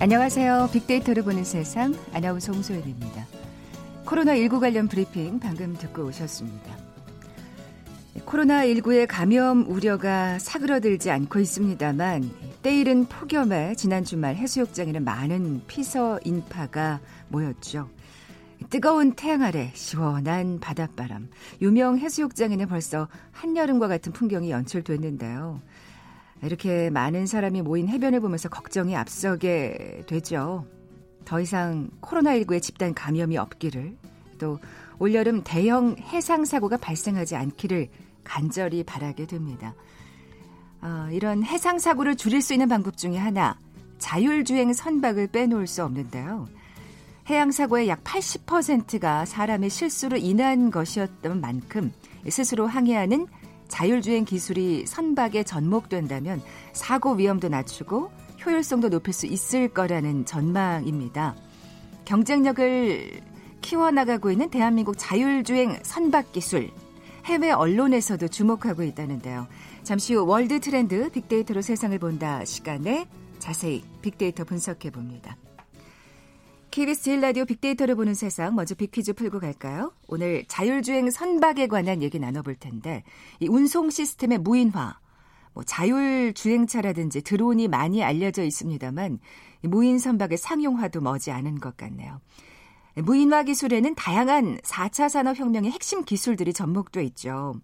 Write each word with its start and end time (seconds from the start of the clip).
안녕하세요. 0.00 0.68
빅데이터를 0.72 1.24
보는 1.24 1.42
세상 1.42 1.92
아나운서 2.12 2.52
홍소연입니다. 2.52 3.26
코로나19 4.04 4.60
관련 4.60 4.86
브리핑 4.86 5.40
방금 5.40 5.76
듣고 5.76 6.04
오셨습니다. 6.04 6.76
코로나19의 8.24 9.08
감염 9.08 9.68
우려가 9.68 10.38
사그러들지 10.38 11.10
않고 11.10 11.40
있습니다만 11.40 12.30
때이른 12.62 13.06
폭염에 13.06 13.74
지난 13.74 14.04
주말 14.04 14.36
해수욕장에는 14.36 15.02
많은 15.02 15.62
피서 15.66 16.20
인파가 16.24 17.00
모였죠. 17.26 17.88
뜨거운 18.70 19.14
태양 19.14 19.42
아래 19.42 19.72
시원한 19.74 20.60
바닷바람. 20.60 21.28
유명 21.60 21.98
해수욕장에는 21.98 22.68
벌써 22.68 23.08
한여름과 23.32 23.88
같은 23.88 24.12
풍경이 24.12 24.50
연출됐는데요. 24.52 25.60
이렇게 26.42 26.90
많은 26.90 27.26
사람이 27.26 27.62
모인 27.62 27.88
해변을 27.88 28.20
보면서 28.20 28.48
걱정이 28.48 28.96
앞서게 28.96 30.04
되죠. 30.06 30.64
더 31.24 31.40
이상 31.40 31.90
코로나19의 32.00 32.62
집단 32.62 32.94
감염이 32.94 33.36
없기를 33.36 33.96
또 34.38 34.58
올여름 34.98 35.42
대형 35.44 35.96
해상 35.98 36.44
사고가 36.44 36.76
발생하지 36.76 37.36
않기를 37.36 37.88
간절히 38.24 38.82
바라게 38.84 39.26
됩니다. 39.26 39.74
어, 40.80 41.08
이런 41.10 41.42
해상 41.42 41.78
사고를 41.78 42.16
줄일 42.16 42.40
수 42.40 42.52
있는 42.52 42.68
방법 42.68 42.96
중에 42.96 43.16
하나 43.16 43.58
자율주행 43.98 44.72
선박을 44.72 45.28
빼놓을 45.28 45.66
수 45.66 45.84
없는데요. 45.84 46.46
해양 47.28 47.50
사고의 47.50 47.88
약 47.88 48.04
80%가 48.04 49.24
사람의 49.24 49.70
실수로 49.70 50.16
인한 50.16 50.70
것이었던 50.70 51.40
만큼 51.40 51.92
스스로 52.28 52.66
항해하는 52.66 53.26
자율주행 53.68 54.24
기술이 54.24 54.86
선박에 54.86 55.44
접목된다면 55.44 56.42
사고 56.72 57.12
위험도 57.12 57.48
낮추고 57.48 58.10
효율성도 58.44 58.88
높일 58.88 59.12
수 59.12 59.26
있을 59.26 59.68
거라는 59.68 60.24
전망입니다. 60.24 61.36
경쟁력을 62.04 63.20
키워나가고 63.60 64.30
있는 64.30 64.50
대한민국 64.50 64.96
자율주행 64.96 65.80
선박 65.82 66.32
기술. 66.32 66.70
해외 67.26 67.50
언론에서도 67.50 68.28
주목하고 68.28 68.82
있다는데요. 68.82 69.46
잠시 69.82 70.14
후 70.14 70.24
월드 70.26 70.60
트렌드 70.60 71.10
빅데이터로 71.10 71.60
세상을 71.60 71.98
본다 71.98 72.44
시간에 72.44 73.06
자세히 73.38 73.84
빅데이터 74.00 74.44
분석해 74.44 74.90
봅니다. 74.90 75.36
KBS 76.70 77.02
제1 77.02 77.20
라디오 77.20 77.44
빅데이터로 77.44 77.94
보는 77.94 78.14
세상 78.14 78.54
먼저 78.54 78.74
빅퀴즈 78.74 79.14
풀고 79.14 79.40
갈까요? 79.40 79.92
오늘 80.06 80.44
자율주행 80.48 81.10
선박에 81.10 81.66
관한 81.66 82.02
얘기 82.02 82.18
나눠볼 82.18 82.56
텐데 82.56 83.04
이 83.40 83.48
운송 83.48 83.90
시스템의 83.90 84.38
무인화, 84.38 84.98
뭐 85.54 85.64
자율주행차라든지 85.64 87.22
드론이 87.22 87.68
많이 87.68 88.04
알려져 88.04 88.44
있습니다만 88.44 89.18
무인 89.62 89.98
선박의 89.98 90.36
상용화도 90.36 91.00
머지 91.00 91.30
않은 91.30 91.58
것 91.58 91.76
같네요. 91.76 92.20
무인화 92.96 93.44
기술에는 93.44 93.94
다양한 93.94 94.58
4차 94.58 95.08
산업혁명의 95.08 95.70
핵심 95.70 96.04
기술들이 96.04 96.52
접목돼 96.52 97.02
있죠. 97.04 97.54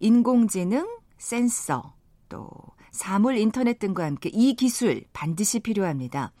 인공지능, 0.00 0.88
센서, 1.18 1.94
또 2.28 2.48
사물 2.90 3.36
인터넷 3.36 3.78
등과 3.78 4.04
함께 4.04 4.30
이 4.32 4.54
기술 4.54 5.04
반드시 5.12 5.60
필요합니다. 5.60 6.32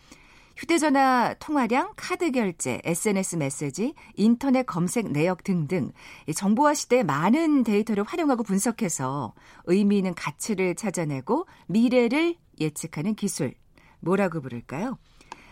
휴대전화 0.60 1.36
통화량, 1.38 1.94
카드 1.96 2.30
결제, 2.32 2.82
SNS 2.84 3.36
메시지, 3.36 3.94
인터넷 4.14 4.64
검색 4.64 5.10
내역 5.10 5.42
등등 5.42 5.90
정보화 6.34 6.74
시대의 6.74 7.02
많은 7.02 7.64
데이터를 7.64 8.04
활용하고 8.04 8.42
분석해서 8.42 9.32
의미 9.64 9.96
있는 9.96 10.12
가치를 10.12 10.74
찾아내고 10.74 11.46
미래를 11.66 12.36
예측하는 12.60 13.14
기술. 13.14 13.54
뭐라고 14.00 14.42
부를까요? 14.42 14.98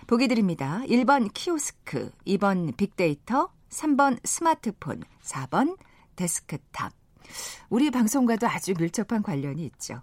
보기 0.07 0.29
드립니다. 0.29 0.83
1번 0.85 1.31
키오스크, 1.33 2.11
2번 2.27 2.77
빅데이터, 2.77 3.51
3번 3.71 4.19
스마트폰, 4.25 5.03
4번 5.23 5.79
데스크탑. 6.17 6.93
우리 7.71 7.91
방송과도 7.91 8.47
아주 8.47 8.75
밀접한 8.79 9.23
관련이 9.23 9.65
있죠. 9.65 10.03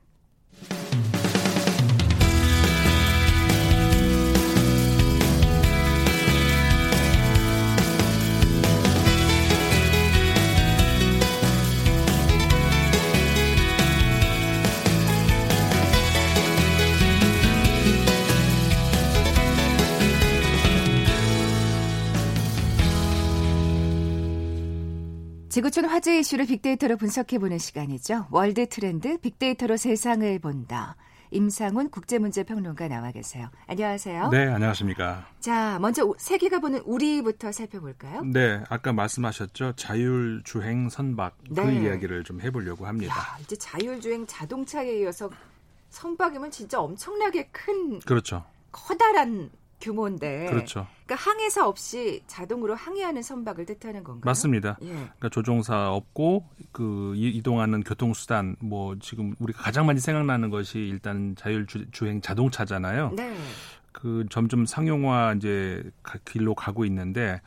지구촌 25.51 25.83
화제 25.83 26.17
이슈를 26.17 26.45
빅데이터로 26.45 26.95
분석해보는 26.95 27.57
시간이죠. 27.57 28.27
월드 28.31 28.69
트렌드 28.69 29.17
빅데이터로 29.17 29.75
세상을 29.75 30.39
본다. 30.39 30.95
임상훈 31.31 31.89
국제문제평론가 31.89 32.87
나와 32.87 33.11
계세요. 33.11 33.49
안녕하세요. 33.67 34.29
네, 34.29 34.47
안녕하십니까. 34.47 35.27
자, 35.41 35.77
먼저 35.81 36.13
세계가 36.17 36.59
보는 36.59 36.79
우리부터 36.85 37.51
살펴볼까요? 37.51 38.23
네, 38.23 38.63
아까 38.69 38.93
말씀하셨죠. 38.93 39.73
자율주행 39.75 40.87
선박 40.87 41.37
그 41.49 41.59
네. 41.59 41.63
그 41.65 41.71
이야기를 41.85 42.23
좀 42.23 42.39
해보려고 42.39 42.87
합니다. 42.87 43.13
야, 43.13 43.37
이제 43.41 43.57
자율주행 43.57 44.27
자동차에 44.27 44.99
이어서 45.01 45.29
선박이면 45.89 46.51
진짜 46.51 46.79
엄청나게 46.79 47.49
큰 47.51 47.99
그렇죠. 47.99 48.45
커다란 48.71 49.49
규모인데. 49.81 50.45
그렇죠. 50.49 50.87
그러니까 51.05 51.29
항해사 51.29 51.67
없이 51.67 52.23
자동으로 52.27 52.75
항해하는 52.75 53.21
선박을 53.21 53.65
뜻하는 53.65 54.03
건가요? 54.03 54.21
맞습니다. 54.23 54.77
예. 54.83 54.87
그러니까 54.93 55.29
조종사 55.29 55.91
없고 55.91 56.47
그 56.71 57.13
이동하는 57.17 57.83
교통수단 57.83 58.55
뭐 58.59 58.95
지금 58.99 59.35
우리가 59.39 59.61
가장 59.61 59.85
많이 59.85 59.99
생각나는 59.99 60.49
것이 60.49 60.79
일단 60.79 61.35
자율주행 61.35 62.21
자동차잖아요. 62.21 63.11
네. 63.15 63.35
그 63.91 64.25
점점 64.29 64.65
상용화 64.65 65.33
이제 65.35 65.83
길로 66.23 66.55
가고 66.55 66.85
있는데 66.85 67.41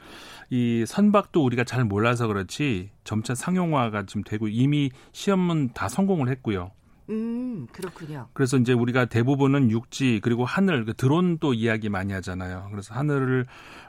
이 0.50 0.84
선박도 0.86 1.42
우리가 1.42 1.64
잘 1.64 1.84
몰라서 1.84 2.26
그렇지 2.26 2.90
점차 3.02 3.34
상용화가 3.34 4.04
지금 4.04 4.22
되고 4.22 4.46
이미 4.48 4.90
시험은 5.12 5.70
다 5.72 5.88
성공을 5.88 6.28
했고요. 6.28 6.70
음, 7.10 7.66
그렇군요. 7.72 8.28
그래서 8.32 8.56
이제 8.56 8.72
우리가 8.72 9.04
대부분은 9.06 9.70
육지 9.70 10.20
그리고 10.22 10.44
하늘, 10.44 10.84
그 10.84 10.94
드론도 10.94 11.54
이야기 11.54 11.88
많이 11.88 12.12
하잖아요. 12.14 12.68
그래서 12.70 12.94
하늘을 12.94 13.46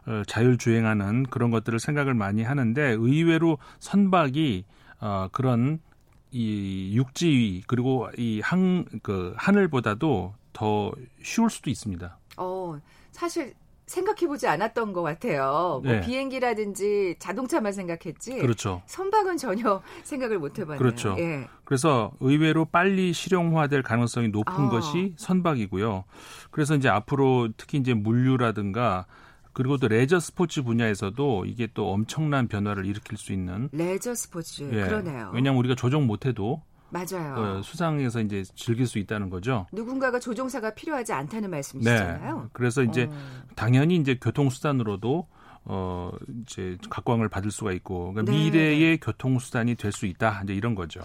어, 0.07 0.23
자율 0.27 0.57
주행하는 0.57 1.23
그런 1.23 1.49
것들을 1.51 1.79
생각을 1.79 2.13
많이 2.13 2.43
하는데 2.43 2.81
의외로 2.81 3.57
선박이 3.79 4.65
어, 4.99 5.27
그런 5.31 5.79
이 6.31 6.91
육지 6.95 7.63
그리고 7.67 8.09
이 8.17 8.41
항 8.43 8.85
그 9.03 9.33
하늘보다도 9.37 10.33
더 10.51 10.91
쉬울 11.23 11.49
수도 11.49 11.69
있습니다. 11.69 12.17
어, 12.37 12.79
사실 13.11 13.53
생각해보지 13.85 14.47
않았던 14.47 14.93
것 14.93 15.01
같아요. 15.01 15.81
뭐 15.83 15.93
네. 15.93 16.01
비행기라든지 16.01 17.15
자동차만 17.19 17.71
생각했지. 17.71 18.39
그렇죠. 18.39 18.81
선박은 18.87 19.37
전혀 19.37 19.81
생각을 20.03 20.39
못 20.39 20.57
해봤네요. 20.57 20.77
그렇죠. 20.79 21.15
예. 21.19 21.47
그래서 21.63 22.11
의외로 22.19 22.65
빨리 22.65 23.13
실용화될 23.13 23.83
가능성이 23.83 24.29
높은 24.29 24.53
아. 24.53 24.69
것이 24.69 25.13
선박이고요. 25.17 26.03
그래서 26.51 26.75
이제 26.75 26.89
앞으로 26.89 27.49
특히 27.57 27.77
이제 27.77 27.93
물류라든가 27.93 29.05
그리고 29.53 29.77
또 29.77 29.87
레저 29.87 30.19
스포츠 30.19 30.63
분야에서도 30.63 31.45
이게 31.45 31.67
또 31.73 31.89
엄청난 31.91 32.47
변화를 32.47 32.85
일으킬 32.85 33.17
수 33.17 33.31
있는 33.31 33.69
레저 33.71 34.13
스포츠 34.13 34.63
예. 34.63 34.83
그러네요. 34.83 35.31
왜냐하면 35.33 35.59
우리가 35.59 35.75
조정 35.75 36.07
못해도 36.07 36.61
맞아요. 36.95 37.35
어, 37.57 37.61
수상해서 37.61 38.21
이제 38.21 38.43
즐길 38.55 38.87
수 38.87 38.97
있다는 38.99 39.29
거죠. 39.29 39.67
누군가가 39.71 40.19
조종사가 40.19 40.75
필요하지 40.75 41.11
않다는 41.13 41.49
말씀이시잖아요. 41.49 42.41
네. 42.43 42.49
그래서 42.53 42.83
이제 42.83 43.09
어. 43.11 43.13
당연히 43.55 43.97
이제 43.97 44.17
교통수단으로도 44.21 45.27
어 45.65 46.11
이제 46.43 46.77
각광을 46.89 47.27
받을 47.27 47.51
수가 47.51 47.71
있고 47.73 48.13
그러니까 48.13 48.31
네. 48.31 48.37
미래의 48.45 48.99
교통수단이 48.99 49.75
될 49.75 49.91
수 49.91 50.05
있다 50.05 50.41
이제 50.43 50.53
이런 50.53 50.75
거죠. 50.75 51.01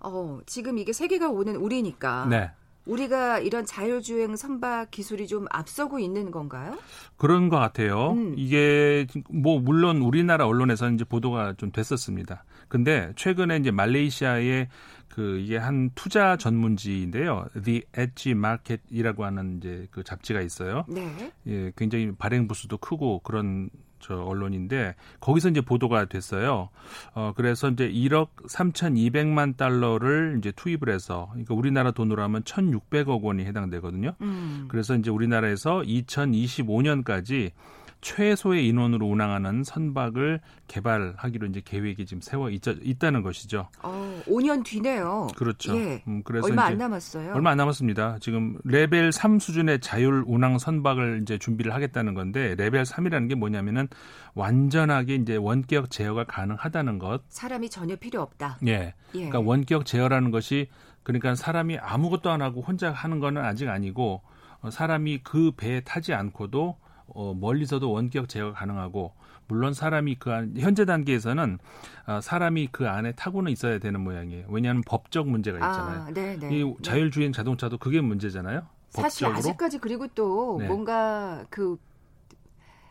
어 0.00 0.40
지금 0.46 0.78
이게 0.78 0.92
세계가 0.92 1.28
오는 1.30 1.56
우리니까. 1.56 2.26
네. 2.28 2.50
우리가 2.86 3.38
이런 3.40 3.66
자율주행 3.66 4.34
선박 4.36 4.90
기술이 4.90 5.26
좀 5.28 5.46
앞서고 5.50 5.98
있는 6.00 6.30
건가요? 6.30 6.76
그런 7.18 7.48
것 7.50 7.58
같아요. 7.58 8.12
음. 8.12 8.34
이게 8.36 9.06
뭐 9.28 9.60
물론 9.60 9.98
우리나라 9.98 10.46
언론에서는 10.46 10.94
이제 10.94 11.04
보도가 11.04 11.54
좀 11.58 11.70
됐었습니다. 11.70 12.42
근데 12.70 13.12
최근에 13.16 13.58
이제 13.58 13.70
말레이시아의 13.70 14.68
그 15.10 15.38
이게 15.40 15.58
한 15.58 15.90
투자 15.94 16.36
전문지인데요. 16.36 17.46
The 17.62 17.82
Edge 17.98 18.30
Market이라고 18.30 19.24
하는 19.24 19.58
이제 19.58 19.88
그 19.90 20.02
잡지가 20.04 20.40
있어요. 20.40 20.84
네. 20.88 21.32
예, 21.48 21.72
굉장히 21.76 22.12
발행 22.16 22.48
부수도 22.48 22.78
크고 22.78 23.18
그런 23.18 23.68
저 23.98 24.14
언론인데 24.14 24.94
거기서 25.18 25.50
이제 25.50 25.60
보도가 25.60 26.06
됐어요. 26.06 26.70
어 27.12 27.32
그래서 27.36 27.68
이제 27.68 27.90
1억 27.90 28.28
3,200만 28.48 29.56
달러를 29.56 30.36
이제 30.38 30.52
투입을 30.52 30.88
해서 30.88 31.28
그러니까 31.32 31.54
우리나라 31.54 31.90
돈으로 31.90 32.22
하면 32.22 32.42
1,600억 32.44 33.20
원이 33.20 33.44
해당되거든요. 33.44 34.14
음. 34.22 34.66
그래서 34.68 34.94
이제 34.94 35.10
우리나라에서 35.10 35.80
2025년까지 35.80 37.50
최소의 38.00 38.66
인원으로 38.68 39.06
운항하는 39.06 39.64
선박을 39.64 40.40
개발하기로 40.68 41.46
이제 41.48 41.62
계획이 41.64 42.06
지금 42.06 42.20
세워 42.20 42.50
있, 42.50 42.62
다는 42.98 43.22
것이죠. 43.22 43.68
어, 43.82 44.22
5년 44.26 44.64
뒤네요. 44.64 45.28
그렇죠. 45.36 45.76
예. 45.76 46.02
음, 46.06 46.22
그래서 46.22 46.46
얼마 46.46 46.64
안 46.64 46.78
남았어요. 46.78 47.32
얼마 47.34 47.50
안 47.50 47.56
남았습니다. 47.56 48.18
지금 48.20 48.58
레벨 48.64 49.12
3 49.12 49.38
수준의 49.38 49.80
자율 49.80 50.24
운항 50.26 50.58
선박을 50.58 51.20
이제 51.22 51.38
준비를 51.38 51.74
하겠다는 51.74 52.14
건데 52.14 52.54
레벨 52.56 52.82
3이라는 52.82 53.28
게 53.28 53.34
뭐냐면은 53.34 53.88
완전하게 54.34 55.16
이제 55.16 55.36
원격 55.36 55.90
제어가 55.90 56.24
가능하다는 56.24 56.98
것. 56.98 57.22
사람이 57.28 57.70
전혀 57.70 57.96
필요 57.96 58.22
없다. 58.22 58.58
예. 58.66 58.72
예. 58.72 58.94
그러니까 59.12 59.40
원격 59.40 59.86
제어라는 59.86 60.30
것이 60.30 60.68
그러니까 61.02 61.34
사람이 61.34 61.78
아무것도 61.78 62.30
안 62.30 62.42
하고 62.42 62.60
혼자 62.60 62.90
하는 62.92 63.20
거는 63.20 63.42
아직 63.44 63.68
아니고 63.68 64.22
어, 64.60 64.70
사람이 64.70 65.20
그 65.22 65.52
배에 65.56 65.80
타지 65.80 66.12
않고도 66.14 66.76
어, 67.14 67.34
멀리서도 67.34 67.90
원격 67.90 68.28
제어가 68.28 68.52
가능하고 68.52 69.12
물론 69.48 69.74
사람이 69.74 70.16
그 70.16 70.32
안, 70.32 70.54
현재 70.56 70.84
단계에서는 70.84 71.58
어, 72.06 72.20
사람이 72.20 72.68
그 72.70 72.88
안에 72.88 73.12
타고는 73.12 73.50
있어야 73.52 73.78
되는 73.78 74.00
모양이에요. 74.00 74.46
왜냐하면 74.48 74.82
법적 74.86 75.28
문제가 75.28 75.64
아, 75.64 75.70
있잖아요. 75.70 76.02
아, 76.02 76.10
네, 76.12 76.36
네. 76.38 76.60
이 76.60 76.74
자율주행 76.82 77.32
자동차도 77.32 77.78
그게 77.78 78.00
문제잖아요. 78.00 78.62
사실 78.90 79.26
법적으로. 79.26 79.38
아직까지 79.38 79.78
그리고 79.78 80.06
또 80.14 80.56
네. 80.60 80.66
뭔가 80.66 81.44
그 81.50 81.78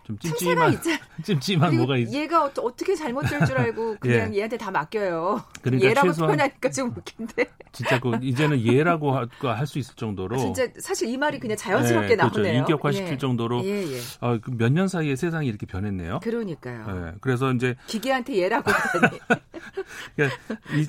좀 0.10 0.18
찜찜한 0.18 0.76
찜찜한 1.24 1.78
뭐가 1.78 1.98
있 1.98 2.12
얘가 2.12 2.46
어, 2.46 2.52
떻게 2.52 2.96
잘못될 2.96 3.46
줄 3.46 3.58
알고 3.58 3.98
그냥 4.02 4.34
예. 4.34 4.38
얘한테 4.40 4.58
다 4.58 4.72
맡겨요. 4.72 5.44
그러니까 5.62 5.88
얘라고 5.88 6.08
최소한, 6.08 6.30
표현하니까 6.30 6.72
좀 6.72 6.90
웃긴데. 6.90 7.46
진짜 7.72 8.00
그 8.00 8.18
이제는 8.22 8.66
얘라고 8.66 9.16
할 9.16 9.68
수 9.70 9.78
있을 9.78 9.94
정도로 9.96 10.36
아, 10.36 10.40
진짜 10.40 10.68
사실 10.80 11.10
이 11.10 11.16
말이 11.18 11.40
그냥 11.40 11.56
자연스럽게 11.56 12.10
네, 12.10 12.16
그렇죠. 12.16 12.40
나오네요. 12.40 12.60
인격화 12.62 12.92
시킬 12.92 13.12
예. 13.14 13.18
정도로 13.20 13.64
예, 13.64 13.84
예. 13.94 14.00
어, 14.20 14.40
그 14.42 14.50
몇년 14.50 14.88
사이에 14.88 15.16
세상이 15.16 15.48
이렇게 15.48 15.68
변했네요. 15.68 16.22
그러니까요. 16.24 17.06
네, 17.06 17.12
그래서 17.22 17.54
이제 17.54 17.76
기계한테 17.86 18.38
얘라고 18.38 18.72
하다니. 18.72 19.20
그러니까 20.16 20.38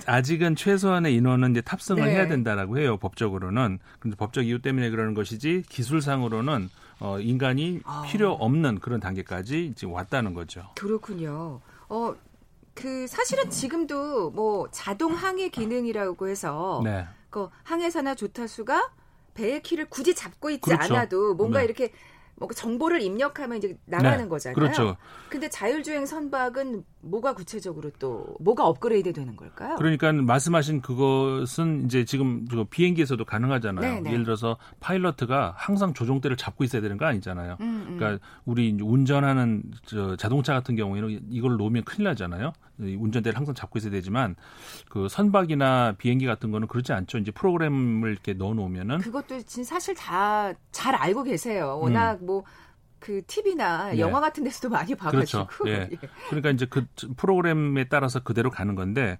아직은 0.06 0.56
최소한의 0.56 1.14
인원은 1.14 1.50
이제 1.50 1.60
탑승을 1.60 2.04
네. 2.04 2.12
해야 2.12 2.26
된다라고 2.26 2.78
해요. 2.78 2.96
법적으로는. 2.96 3.80
근데 3.98 4.16
법적 4.16 4.46
이유 4.46 4.62
때문에 4.62 4.88
그러는 4.88 5.12
것이지 5.12 5.62
기술상으로는 5.68 6.70
어, 7.00 7.18
인간이 7.18 7.80
아. 7.84 8.04
필요 8.06 8.32
없는 8.32 8.78
그런 8.80 9.00
단계까지 9.10 9.74
지금 9.76 9.94
왔다는 9.94 10.34
거죠. 10.34 10.68
그렇군요. 10.76 11.60
어, 11.88 12.14
그 12.74 13.06
사실은 13.06 13.50
지금도 13.50 14.30
뭐 14.30 14.68
자동 14.70 15.12
항해 15.12 15.48
기능이라고 15.48 16.28
해서 16.28 16.80
네. 16.84 17.06
그 17.30 17.48
항해사나 17.64 18.14
조타수가 18.14 18.92
배의 19.34 19.62
키를 19.62 19.88
굳이 19.88 20.14
잡고 20.14 20.50
있지 20.50 20.62
그렇죠. 20.62 20.94
않아도 20.94 21.34
뭔가 21.34 21.58
네. 21.60 21.64
이렇게 21.66 21.92
뭐 22.36 22.48
정보를 22.48 23.02
입력하면 23.02 23.58
이제 23.58 23.76
나가는 23.84 24.18
네. 24.18 24.28
거잖아요. 24.28 24.54
그렇죠. 24.54 24.96
근데 25.28 25.48
자율주행 25.48 26.06
선박은 26.06 26.84
뭐가 27.02 27.34
구체적으로 27.34 27.90
또 27.98 28.36
뭐가 28.40 28.66
업그레이드 28.66 29.12
되는 29.12 29.36
걸까요? 29.36 29.76
그러니까 29.76 30.12
말씀하신 30.12 30.80
그것은 30.80 31.86
이제 31.86 32.04
지금 32.04 32.46
비행기에서도 32.70 33.24
가능하잖아요. 33.24 33.82
네네. 33.82 34.00
네. 34.02 34.12
예를 34.12 34.24
들어서 34.24 34.56
파일럿가 34.80 35.54
항상 35.56 35.94
조종대를 35.94 36.36
잡고 36.36 36.64
있어야 36.64 36.82
되는 36.82 36.96
거 36.96 37.06
아니잖아요. 37.06 37.56
음, 37.60 37.86
음. 37.88 37.96
그러니까 37.96 38.24
우리 38.44 38.76
운전하는 38.80 39.62
저 39.86 40.16
자동차 40.16 40.52
같은 40.52 40.76
경우에는 40.76 41.26
이걸 41.30 41.56
놓으면 41.56 41.84
큰일 41.84 42.04
나잖아요. 42.04 42.52
운전대를 42.78 43.36
항상 43.36 43.54
잡고 43.54 43.78
있어야 43.78 43.90
되지만 43.90 44.36
그 44.88 45.08
선박이나 45.08 45.96
비행기 45.98 46.24
같은 46.24 46.50
거는 46.50 46.66
그렇지 46.66 46.92
않죠. 46.92 47.18
이제 47.18 47.30
프로그램을 47.30 48.10
이렇게 48.10 48.32
넣어 48.32 48.54
놓으면은 48.54 48.98
그것도 48.98 49.40
사실 49.46 49.94
다 49.94 50.54
잘 50.72 50.94
알고 50.94 51.24
계세요. 51.24 51.78
워낙 51.80 52.18
음. 52.20 52.26
뭐 52.26 52.44
그 53.00 53.22
TV나 53.26 53.96
예. 53.96 53.98
영화 53.98 54.20
같은 54.20 54.44
데서도 54.44 54.68
많이 54.68 54.94
봐가지고. 54.94 55.46
그렇죠. 55.46 55.64
예. 55.68 55.88
예. 55.90 55.98
그러니까 56.28 56.50
이제 56.50 56.66
그 56.66 56.86
프로그램에 57.16 57.88
따라서 57.88 58.20
그대로 58.20 58.50
가는 58.50 58.74
건데 58.74 59.18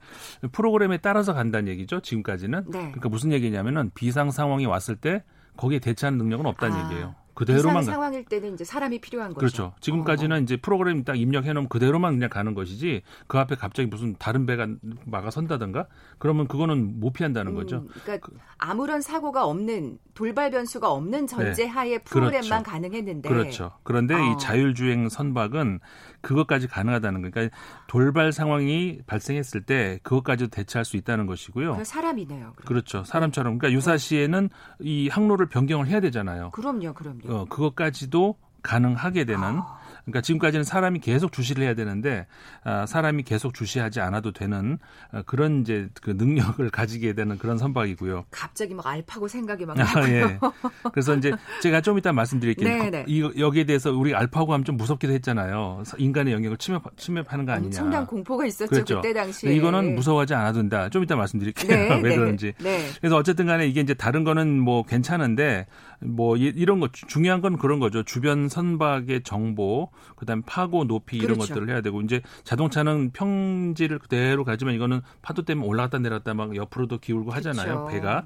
프로그램에 0.53 0.99
따라서 0.99 1.33
간다는 1.35 1.69
얘기죠. 1.69 2.01
지금까지는. 2.01 2.65
네. 2.67 2.79
그러니까 2.79 3.09
무슨 3.09 3.33
얘기냐면은 3.33 3.91
비상 3.95 4.31
상황이 4.31 4.67
왔을 4.67 4.97
때 4.97 5.25
거기에 5.57 5.79
대처하는 5.81 6.19
능력은 6.19 6.47
없다는 6.47 6.77
아. 6.77 6.85
얘기예요. 6.85 7.15
그대로만 7.35 7.85
상황일 7.85 8.25
때는 8.25 8.55
이제 8.55 8.65
사람이 8.65 9.01
필요한 9.01 9.31
거죠. 9.31 9.39
그렇죠. 9.39 9.73
지금까지는 9.81 10.37
어. 10.37 10.41
이제 10.41 10.57
프로그램 10.57 11.05
딱 11.05 11.19
입력해 11.19 11.53
놓으면 11.53 11.69
그대로만 11.69 12.15
그냥 12.15 12.29
가는 12.31 12.55
것이지 12.55 13.03
그 13.27 13.39
앞에 13.39 13.55
갑자기 13.57 13.89
무슨 13.89 14.17
다른 14.19 14.47
배가 14.47 14.69
막아선다든가 15.07 15.87
그러면 16.19 16.49
그거는 16.49 17.01
못 17.01 17.13
피한다는 17.13 17.53
음, 17.53 17.57
거죠. 17.57 17.85
그러니까 18.03 18.27
그, 18.27 18.37
아무런 18.59 19.01
사고가 19.01 19.45
없는 19.47 19.99
돌발 20.15 20.51
변수가 20.51 20.91
없는 20.91 21.27
전제 21.27 21.65
네. 21.65 21.69
하에 21.69 21.99
프로그램만 21.99 22.63
그렇죠. 22.63 22.71
가능했는데 22.71 23.29
그렇죠. 23.29 23.73
그런데 23.83 24.15
어. 24.15 24.19
이 24.19 24.39
자율주행 24.39 25.09
선박은 25.09 25.81
그것까지 26.21 26.69
가능하다는 26.69 27.23
거니까 27.23 27.41
그러니까 27.41 27.57
돌발 27.87 28.33
상황이 28.33 28.99
발생했을 29.07 29.63
때 29.63 29.99
그것까지도 30.03 30.51
대처할 30.51 30.85
수 30.85 30.97
있다는 30.97 31.27
것이고요. 31.27 31.83
사람이네요. 31.85 32.53
그럼. 32.57 32.67
그렇죠. 32.67 33.05
사람처럼 33.05 33.59
그러니까 33.59 33.77
유사시에는 33.77 34.51
이 34.81 35.09
항로를 35.09 35.47
변경을 35.49 35.87
해야 35.87 36.01
되잖아요. 36.01 36.51
그럼요, 36.51 36.93
그럼요. 36.93 37.21
어, 37.31 37.45
그것까지도 37.47 38.37
가능하게 38.63 39.25
되는 39.25 39.61
아. 39.61 39.80
그러니까 40.11 40.21
지금까지는 40.21 40.65
사람이 40.65 41.01
계속 41.01 41.33
주시를 41.33 41.65
해야 41.65 41.75
되는데 41.75 42.27
아, 42.65 42.87
사람이 42.87 43.23
계속 43.23 43.55
주시하지 43.55 44.01
않아도 44.01 44.33
되는 44.33 44.79
아, 45.13 45.23
그런 45.23 45.63
이제 45.63 45.89
그 46.03 46.11
능력을 46.11 46.69
가지게 46.71 47.15
되는 47.15 47.39
그런 47.39 47.59
선박이고요. 47.59 48.27
갑자기 48.31 48.75
막 48.75 48.87
알파고 48.87 49.29
생각이 49.29 49.67
막 49.67 49.79
아, 49.79 50.09
예. 50.09 50.39
그래서 50.93 51.15
이제 51.15 51.33
제가 51.63 51.81
좀 51.81 51.99
이따 51.99 52.13
말씀드릴게요. 52.13 52.69
네, 52.69 52.91
네. 52.91 53.05
이, 53.07 53.23
여기에 53.39 53.65
대해서 53.65 53.93
우리 53.93 54.15
알파고 54.15 54.53
하면 54.53 54.65
좀 54.65 54.77
무섭기도 54.77 55.13
했잖아요. 55.15 55.83
인간의 55.99 56.35
영역을 56.35 56.57
침입, 56.59 56.83
침입하는 56.97 57.45
거 57.45 57.53
아니냐. 57.53 57.67
엄청난 57.69 58.07
공포가 58.07 58.47
있었죠 58.47 58.71
그렇죠. 58.71 58.97
그때 59.01 59.13
당시에. 59.13 59.55
이거는 59.55 59.95
무서워하지 59.95 60.35
않아도 60.35 60.59
된다. 60.59 60.89
좀 60.89 61.03
이따 61.03 61.17
말씀드릴게요. 61.17 61.77
네, 61.77 61.89
왜 62.03 62.11
네. 62.11 62.17
그런지. 62.17 62.53
네. 62.59 62.87
그래서 63.01 63.17
어쨌든 63.17 63.47
간에 63.47 63.67
이게 63.67 63.81
이제 63.81 63.95
다른 63.95 64.25
거는 64.25 64.59
뭐 64.61 64.83
괜찮은데 64.83 65.67
뭐 66.01 66.37
이런 66.37 66.81
거 66.81 66.89
중요한 66.93 67.41
건 67.41 67.59
그런 67.59 67.79
거죠. 67.79 68.03
주변 68.03 68.49
선박의 68.49 69.23
정보, 69.23 69.91
그다음에 70.17 70.43
파고 70.47 70.85
높이 70.85 71.17
이런 71.17 71.35
그렇죠. 71.35 71.55
것들을 71.55 71.69
해야 71.69 71.81
되고 71.81 72.01
이제 72.01 72.21
자동차는 72.45 73.11
평지를 73.13 73.99
그대로 73.99 74.45
가지만 74.45 74.75
이거는 74.75 75.01
파도 75.23 75.43
때문에 75.43 75.67
올라갔다 75.67 75.99
내렸다 75.99 76.35
막 76.35 76.55
옆으로도 76.57 76.99
기울고 76.99 77.31
하잖아요. 77.33 77.87
그렇죠. 77.87 77.93
배가. 77.93 78.25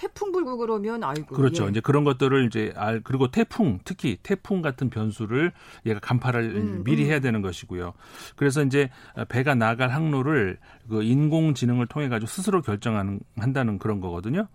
태풍 0.00 0.32
불고 0.32 0.56
그러면 0.56 1.04
아이고 1.04 1.36
그렇죠. 1.36 1.66
예. 1.66 1.68
이제 1.68 1.80
그런 1.80 2.04
것들을 2.04 2.46
이제 2.46 2.72
알 2.74 3.02
그리고 3.02 3.30
태풍 3.30 3.80
특히 3.84 4.16
태풍 4.22 4.62
같은 4.62 4.88
변수를 4.88 5.52
얘가 5.84 6.00
간파를 6.00 6.56
음, 6.56 6.84
미리 6.84 7.04
음. 7.04 7.10
해야 7.10 7.20
되는 7.20 7.42
것이고요. 7.42 7.92
그래서 8.34 8.62
이제 8.62 8.88
배가 9.28 9.54
나갈 9.54 9.90
항로를 9.90 10.56
그 10.88 11.02
인공지능을 11.02 11.86
통해 11.86 12.08
가지고 12.08 12.28
스스로 12.28 12.62
결정하는 12.62 13.20
한다는 13.36 13.78
그런 13.78 14.00
거거든요. 14.00 14.48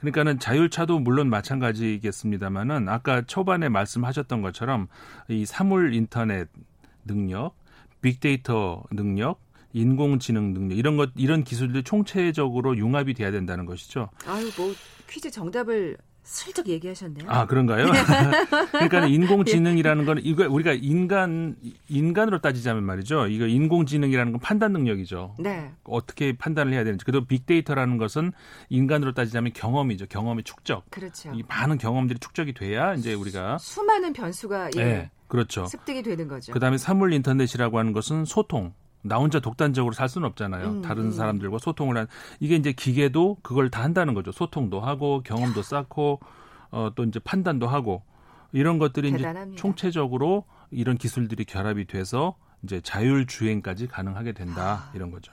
그러니까는 0.00 0.38
자율차도 0.38 0.98
물론 0.98 1.30
마찬가지겠습니다만은 1.30 2.90
아까 2.90 3.22
초반에 3.22 3.70
말씀하셨던 3.70 4.42
것처럼 4.42 4.88
이 5.28 5.46
사물 5.46 5.94
인터넷 5.94 6.48
능력, 7.06 7.56
빅데이터 8.02 8.82
능력, 8.90 9.40
인공지능 9.72 10.52
능력 10.52 10.76
이런 10.76 10.96
것 10.96 11.10
이런 11.16 11.44
기술들 11.44 11.82
총체적으로 11.82 12.76
융합이 12.76 13.14
돼야 13.14 13.30
된다는 13.30 13.66
것이죠. 13.66 14.10
아유 14.26 14.50
뭐 14.56 14.74
퀴즈 15.08 15.30
정답을 15.30 15.96
슬쩍 16.22 16.68
얘기하셨네요. 16.68 17.28
아 17.28 17.46
그런가요? 17.46 17.86
그러니까 18.72 19.06
인공지능이라는 19.06 20.04
건 20.04 20.20
이거 20.22 20.48
우리가 20.48 20.74
인간 20.74 21.56
인간으로 21.88 22.40
따지자면 22.40 22.84
말이죠. 22.84 23.26
이거 23.28 23.46
인공지능이라는 23.46 24.32
건 24.32 24.40
판단 24.40 24.72
능력이죠. 24.72 25.36
네. 25.38 25.72
어떻게 25.84 26.36
판단을 26.36 26.72
해야 26.72 26.84
되는지. 26.84 27.04
그리고 27.04 27.24
빅데이터라는 27.24 27.96
것은 27.96 28.32
인간으로 28.68 29.12
따지자면 29.12 29.52
경험이죠. 29.54 30.06
경험의 30.06 30.44
축적. 30.44 30.88
그렇죠. 30.90 31.32
이 31.34 31.42
많은 31.48 31.78
경험들이 31.78 32.18
축적이 32.20 32.52
돼야 32.52 32.94
이제 32.94 33.14
우리가 33.14 33.58
수 33.58 33.82
많은 33.82 34.12
변수가 34.12 34.70
예. 34.76 34.84
네, 34.84 35.10
그렇죠. 35.26 35.66
습득이 35.66 36.02
되는 36.02 36.28
거죠. 36.28 36.52
그다음에 36.52 36.78
사물 36.78 37.12
인터넷이라고 37.12 37.78
하는 37.78 37.92
것은 37.92 38.24
소통. 38.24 38.72
나 39.02 39.16
혼자 39.16 39.40
독단적으로 39.40 39.92
살 39.92 40.08
수는 40.08 40.28
없잖아요. 40.28 40.68
음, 40.68 40.82
다른 40.82 41.06
음. 41.06 41.12
사람들과 41.12 41.58
소통을 41.58 41.96
한 41.96 42.06
이게 42.38 42.56
이제 42.56 42.72
기계도 42.72 43.38
그걸 43.42 43.70
다 43.70 43.82
한다는 43.82 44.14
거죠. 44.14 44.32
소통도 44.32 44.80
하고 44.80 45.22
경험도 45.24 45.62
쌓고 45.62 46.20
어, 46.70 46.90
또 46.94 47.04
이제 47.04 47.18
판단도 47.18 47.66
하고 47.66 48.02
이런 48.52 48.78
것들이 48.78 49.10
대단합니다. 49.12 49.46
이제 49.52 49.56
총체적으로 49.56 50.44
이런 50.70 50.96
기술들이 50.98 51.44
결합이 51.44 51.86
돼서 51.86 52.36
이제 52.62 52.80
자율 52.80 53.26
주행까지 53.26 53.86
가능하게 53.86 54.32
된다 54.32 54.88
아. 54.88 54.92
이런 54.94 55.10
거죠. 55.10 55.32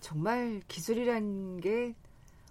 정말 0.00 0.60
기술이란 0.68 1.60
게 1.60 1.94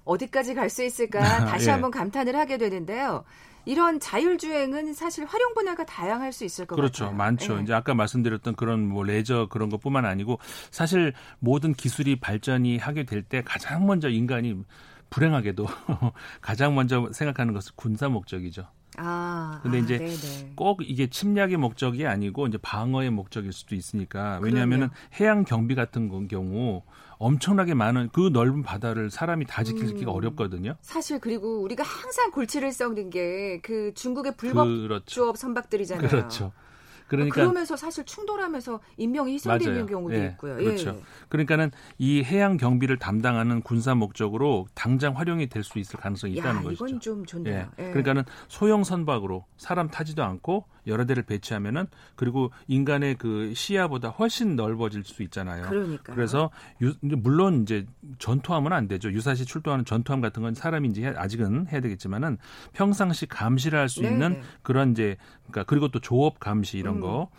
어디까지 0.06 0.54
갈 0.56 0.70
수 0.70 0.84
있을까 0.84 1.20
다시 1.46 1.68
예. 1.68 1.72
한번 1.72 1.92
감탄을 1.92 2.36
하게 2.36 2.58
되는데요. 2.58 3.24
이런 3.66 4.00
자율주행은 4.00 4.94
사실 4.94 5.26
활용 5.26 5.54
분야가 5.54 5.86
다양할 5.86 6.32
수 6.34 6.44
있을 6.46 6.66
것 6.66 6.76
그렇죠. 6.76 7.06
같아요. 7.06 7.18
많죠. 7.18 7.58
예. 7.60 7.64
이제 7.64 7.74
아까 7.74 7.94
말씀드렸던 7.94 8.56
그런 8.56 8.88
뭐 8.88 9.04
레저 9.04 9.48
그런 9.50 9.70
것뿐만 9.70 10.06
아니고 10.06 10.40
사실 10.72 11.14
모든 11.40 11.74
기술이 11.74 12.20
발전이 12.20 12.78
하게 12.78 13.04
될 13.06 13.24
때 13.24 13.42
가장 13.42 13.86
먼저 13.86 14.10
인간이 14.10 14.64
불행하게도 15.10 15.66
가장 16.42 16.76
먼저 16.76 17.10
생각하는 17.14 17.54
것은 17.54 17.72
군사 17.76 18.10
목적이죠. 18.10 18.68
아, 18.98 19.60
근데 19.64 19.78
아, 19.78 19.82
이제 19.82 19.98
네네. 19.98 20.54
꼭 20.56 20.82
이게 20.84 21.08
침략의 21.10 21.58
목적이 21.58 22.06
아니고 22.06 22.48
이제 22.48 22.58
방어의 22.62 23.10
목적일 23.12 23.52
수도 23.54 23.76
있으니까 23.76 24.40
왜냐하면은 24.42 24.90
그럼요. 24.90 25.08
해양 25.20 25.44
경비 25.46 25.74
같은 25.74 26.10
건 26.10 26.28
경우 26.28 26.84
엄청나게 27.18 27.74
많은 27.74 28.10
그 28.14 28.30
넓은 28.34 28.64
바다를 28.64 29.10
사람이 29.10 29.46
다 29.46 29.64
지키기가 29.64 30.12
음. 30.12 30.16
어렵거든요. 30.16 30.76
사실 30.82 31.20
그리고 31.20 31.62
우리가 31.62 31.84
항상 31.84 32.32
골치를 32.32 32.72
썩는 32.72 33.10
게 33.10 33.60
그 33.64 33.94
중국의 33.94 34.36
불법 34.38 34.66
그렇죠. 34.66 35.06
조업 35.06 35.38
선박들이잖아요. 35.38 36.08
그렇죠. 36.08 36.52
그러니까 37.08 37.36
그러면서 37.36 37.76
사실 37.76 38.06
충돌하면서 38.06 38.80
인명이 38.98 39.34
희생되는 39.34 39.74
맞아요. 39.74 39.86
경우도 39.86 40.16
예, 40.16 40.26
있고요. 40.28 40.56
그렇죠. 40.56 40.90
예. 40.90 41.04
그러니까는 41.30 41.72
이 42.00 42.24
해양 42.24 42.58
경비를 42.58 42.98
담당하는 42.98 43.62
군사 43.62 43.94
목적으로 43.94 44.68
당장 44.74 45.16
활용이 45.18 45.48
될 45.50 45.64
수 45.64 45.80
있을 45.80 46.00
가능성이 46.00 46.34
있다는 46.34 46.62
야, 46.62 46.64
것이죠. 46.64 46.88
이건 46.88 47.00
좀 47.00 47.26
좋네요. 47.26 47.70
예. 47.80 47.84
예. 47.84 47.90
그러니까는 47.90 48.24
소형 48.48 48.84
선박으로 48.84 49.46
사람 49.58 49.90
타지도 49.90 50.24
않고 50.24 50.66
여러 50.88 51.06
대를 51.06 51.24
배치하면은 51.24 51.88
그리고 52.16 52.52
인간의 52.68 53.16
그 53.16 53.54
시야보다 53.56 54.10
훨씬 54.10 54.56
넓어질 54.56 55.04
수 55.04 55.24
있잖아요. 55.24 55.68
그러니까. 55.70 56.14
그래서 56.14 56.50
유, 56.82 56.94
물론 57.02 57.62
이제 57.64 57.86
전투함은 58.20 58.74
안 58.74 58.88
되죠. 58.88 59.12
유사시 59.12 59.46
출동하는 59.46 59.86
전투함 59.86 60.22
같은 60.22 60.42
건 60.44 60.54
해- 61.04 61.14
아직은 61.16 61.68
해야 61.72 61.82
되겠지만은 61.82 62.38
평상시 62.74 63.26
감시를 63.26 63.80
할수 63.80 64.02
네, 64.02 64.10
있는 64.10 64.34
네. 64.34 64.42
그런 64.62 64.92
이제 64.92 65.18
그러니까 65.48 65.64
그리고 65.64 65.88
또 65.90 66.00
조업 66.00 66.40
감시 66.40 66.78
이런 66.78 66.96
음, 66.96 67.02
거. 67.02 67.30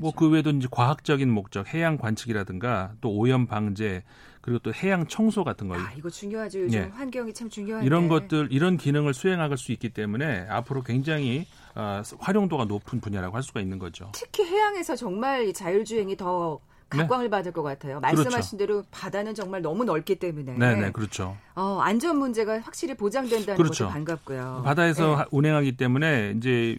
뭐 0.00 0.12
그 0.12 0.28
외에도 0.30 0.50
이제 0.50 0.68
과학적인 0.70 1.30
목적, 1.30 1.72
해양 1.74 1.96
관측이라든가 1.98 2.92
또 3.00 3.10
오염 3.10 3.46
방제 3.46 4.02
그리고 4.46 4.60
또 4.60 4.72
해양 4.72 5.04
청소 5.08 5.42
같은 5.42 5.66
거 5.66 5.74
아, 5.74 5.90
이거 5.98 6.08
중요하죠. 6.08 6.60
요즘 6.60 6.78
예. 6.78 6.82
환경이 6.94 7.34
참 7.34 7.48
중요한데. 7.50 7.84
이런 7.84 8.06
것들 8.06 8.46
이런 8.52 8.76
기능을 8.76 9.12
수행할 9.12 9.58
수 9.58 9.72
있기 9.72 9.88
때문에 9.88 10.46
앞으로 10.48 10.84
굉장히 10.84 11.48
어, 11.74 12.00
활용도가 12.20 12.66
높은 12.66 13.00
분야라고 13.00 13.34
할 13.34 13.42
수가 13.42 13.60
있는 13.60 13.80
거죠. 13.80 14.08
특히 14.14 14.44
해양에서 14.44 14.94
정말 14.94 15.48
이 15.48 15.52
자율주행이 15.52 16.16
더 16.16 16.60
네. 16.92 16.98
각광을 16.98 17.28
받을 17.28 17.50
것 17.50 17.64
같아요. 17.64 17.98
말씀하신 17.98 18.56
대로 18.56 18.84
바다는 18.92 19.34
정말 19.34 19.62
너무 19.62 19.84
넓기 19.84 20.14
때문에 20.14 20.52
네, 20.56 20.76
네, 20.76 20.92
그렇죠. 20.92 21.36
어, 21.56 21.80
안전 21.82 22.16
문제가 22.16 22.60
확실히 22.60 22.94
보장된다는 22.94 23.56
그렇죠. 23.56 23.86
것도 23.86 23.94
반갑고요. 23.94 24.62
바다에서 24.64 25.06
네. 25.08 25.14
하- 25.16 25.26
운행하기 25.32 25.76
때문에 25.76 26.34
이제 26.36 26.78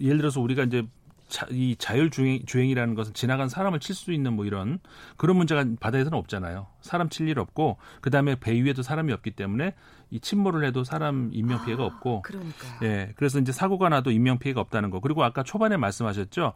예를 0.00 0.16
들어서 0.16 0.40
우리가 0.40 0.62
이제 0.62 0.86
자, 1.34 1.48
이 1.50 1.74
자율 1.76 2.10
주행, 2.10 2.44
주행이라는 2.46 2.94
것은 2.94 3.12
지나간 3.12 3.48
사람을 3.48 3.80
칠 3.80 3.96
수 3.96 4.12
있는 4.12 4.34
뭐 4.34 4.44
이런 4.44 4.78
그런 5.16 5.36
문제가 5.36 5.64
바다에서는 5.80 6.16
없잖아요. 6.16 6.68
사람 6.80 7.08
칠 7.08 7.26
일 7.26 7.40
없고 7.40 7.76
그 8.00 8.10
다음에 8.10 8.36
배 8.36 8.52
위에도 8.52 8.82
사람이 8.82 9.12
없기 9.12 9.32
때문에 9.32 9.74
이 10.10 10.20
침몰을 10.20 10.64
해도 10.64 10.84
사람 10.84 11.30
인명 11.32 11.64
피해가 11.64 11.82
아, 11.82 11.86
없고 11.86 12.22
그러니까. 12.22 12.66
예, 12.84 13.12
그래서 13.16 13.40
이제 13.40 13.50
사고가 13.50 13.88
나도 13.88 14.12
인명 14.12 14.38
피해가 14.38 14.60
없다는 14.60 14.90
거. 14.90 15.00
그리고 15.00 15.24
아까 15.24 15.42
초반에 15.42 15.76
말씀하셨죠. 15.76 16.52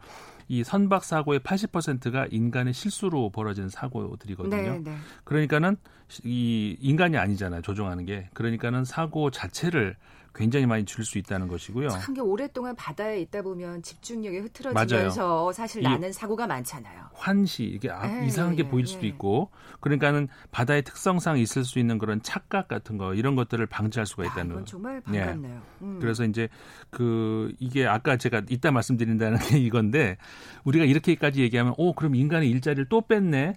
이 0.47 0.63
선박 0.63 1.03
사고의 1.03 1.41
80%가 1.41 2.27
인간의 2.31 2.73
실수로 2.73 3.31
벌어지는 3.31 3.67
사고들이거든요. 3.67 4.55
네, 4.55 4.79
네. 4.79 4.95
그러니까는 5.25 5.75
이 6.23 6.77
인간이 6.79 7.17
아니잖아요. 7.17 7.63
조종하는 7.63 8.05
게. 8.05 8.29
그러니까는 8.33 8.85
사고 8.85 9.29
자체를 9.29 9.97
굉장히 10.39 10.65
많이 10.65 10.85
줄 10.85 11.03
수 11.03 11.17
있다는 11.17 11.47
것이고요. 11.49 11.89
참 11.89 12.13
게 12.13 12.21
오랫동안 12.21 12.73
바다에 12.75 13.19
있다 13.21 13.41
보면 13.41 13.81
집중력이 13.83 14.37
흐트러지면서 14.39 15.51
사실 15.51 15.81
이- 15.81 15.83
나는 15.83 16.13
사고가 16.13 16.47
많잖아요. 16.47 17.09
환시 17.13 17.63
이게 17.65 17.91
아, 17.91 18.21
예, 18.21 18.25
이상한 18.25 18.55
게 18.55 18.63
예, 18.65 18.69
보일 18.69 18.87
수도 18.87 19.03
예. 19.03 19.09
있고 19.09 19.49
그러니까는 19.81 20.29
바다의 20.51 20.83
특성상 20.83 21.37
있을 21.39 21.65
수 21.65 21.77
있는 21.79 21.97
그런 21.97 22.21
착각 22.23 22.67
같은 22.69 22.97
거 22.97 23.13
이런 23.13 23.35
것들을 23.35 23.65
방지할 23.65 24.05
수가 24.05 24.23
야, 24.25 24.27
있다는 24.31 24.51
이건 24.51 24.65
정말 24.65 25.01
반갑네요. 25.01 25.61
음. 25.81 25.97
그래서 25.99 26.23
이제 26.23 26.47
그 26.89 27.53
이게 27.59 27.85
아까 27.85 28.15
제가 28.17 28.43
이따 28.49 28.71
말씀드린다는 28.71 29.37
게 29.49 29.57
이건데 29.59 30.17
우리가 30.63 30.85
이렇게까지 30.85 31.41
얘기하면 31.41 31.73
오 31.77 31.93
그럼 31.93 32.15
인간의 32.15 32.49
일자리를 32.49 32.85
또 32.89 33.01
뺐네 33.01 33.55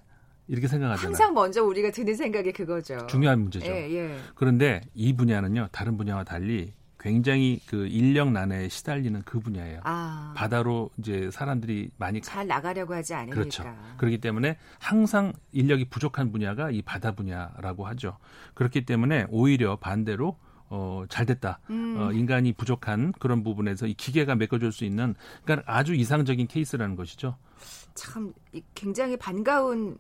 이렇게 0.48 0.66
생각하잖아요. 0.68 1.06
항상 1.08 1.34
먼저 1.34 1.62
우리가 1.64 1.90
드는 1.90 2.14
생각이 2.14 2.52
그거죠. 2.52 3.06
중요한 3.06 3.40
문제죠. 3.40 3.66
예, 3.66 3.90
예. 3.94 4.18
그런데 4.34 4.80
이 4.94 5.14
분야는요 5.14 5.68
다른 5.72 5.96
분야와 5.96 6.24
달리 6.24 6.72
굉장히 6.98 7.60
그 7.66 7.86
인력 7.88 8.30
난해에 8.30 8.68
시달리는 8.68 9.22
그 9.24 9.40
분야예요. 9.40 9.80
아, 9.82 10.34
바다로 10.36 10.90
이제 10.98 11.30
사람들이 11.32 11.90
많이 11.96 12.20
가- 12.20 12.26
잘 12.26 12.46
나가려고 12.46 12.94
하지 12.94 13.12
않으니까. 13.14 13.34
그렇죠. 13.34 13.64
그렇기 13.96 14.18
때문에 14.18 14.56
항상 14.78 15.32
인력이 15.52 15.86
부족한 15.86 16.30
분야가 16.30 16.70
이 16.70 16.80
바다 16.82 17.12
분야라고 17.12 17.86
하죠. 17.88 18.18
그렇기 18.54 18.84
때문에 18.84 19.26
오히려 19.30 19.76
반대로 19.76 20.36
어, 20.74 21.04
잘 21.08 21.26
됐다. 21.26 21.58
음. 21.70 21.96
어, 21.98 22.12
인간이 22.12 22.52
부족한 22.52 23.12
그런 23.18 23.42
부분에서 23.42 23.86
이 23.86 23.94
기계가 23.94 24.36
메꿔줄 24.36 24.72
수 24.72 24.84
있는 24.84 25.14
그러니까 25.44 25.70
아주 25.72 25.94
이상적인 25.94 26.46
케이스라는 26.46 26.94
것이죠. 26.96 27.36
참 27.94 28.32
이- 28.52 28.62
굉장히 28.74 29.16
반가운 29.16 29.96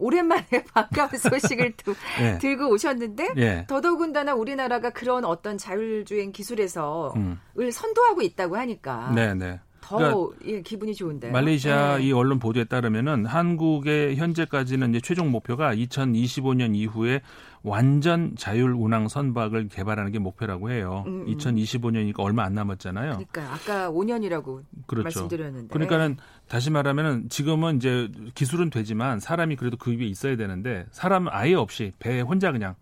오랜만에 0.00 0.46
반가운 0.74 1.10
소식을 1.10 1.74
또 1.84 1.94
예. 2.20 2.38
들고 2.38 2.70
오셨는데 2.70 3.28
예. 3.36 3.66
더더군다나 3.68 4.34
우리나라가 4.34 4.90
그런 4.90 5.24
어떤 5.24 5.58
자율주행 5.58 6.32
기술에서 6.32 7.12
음. 7.16 7.38
을 7.58 7.70
선도하고 7.70 8.22
있다고 8.22 8.56
하니까 8.56 9.12
네, 9.14 9.34
네. 9.34 9.60
더 9.80 9.96
그러니까 9.96 10.36
예, 10.46 10.62
기분이 10.62 10.94
좋은데요. 10.94 11.32
말레이시아 11.32 11.98
네. 11.98 12.04
이 12.04 12.12
언론 12.12 12.38
보도에 12.38 12.64
따르면은 12.64 13.26
한국의 13.26 14.16
현재까지는 14.16 14.90
이제 14.90 15.00
최종 15.00 15.30
목표가 15.30 15.74
2025년 15.74 16.76
이후에 16.76 17.22
완전 17.62 18.34
자율 18.38 18.72
운항 18.72 19.08
선박을 19.08 19.68
개발하는 19.68 20.12
게 20.12 20.18
목표라고 20.18 20.70
해요. 20.70 21.04
음, 21.06 21.22
음. 21.22 21.36
2025년이니까 21.36 22.20
얼마 22.20 22.44
안 22.44 22.54
남았잖아요. 22.54 23.12
그러니까 23.12 23.52
아까 23.52 23.90
5년이라고 23.90 24.62
그렇죠. 24.86 25.02
말씀드렸는데. 25.02 25.68
그러니까는 25.72 26.16
다시 26.50 26.68
말하면은 26.68 27.28
지금은 27.28 27.76
이제 27.76 28.10
기술은 28.34 28.70
되지만 28.70 29.20
사람이 29.20 29.54
그래도 29.54 29.76
그 29.76 29.96
위에 29.96 30.04
있어야 30.06 30.34
되는데 30.34 30.84
사람 30.90 31.28
아예 31.28 31.54
없이 31.54 31.92
배 32.00 32.20
혼자 32.22 32.50
그냥 32.50 32.74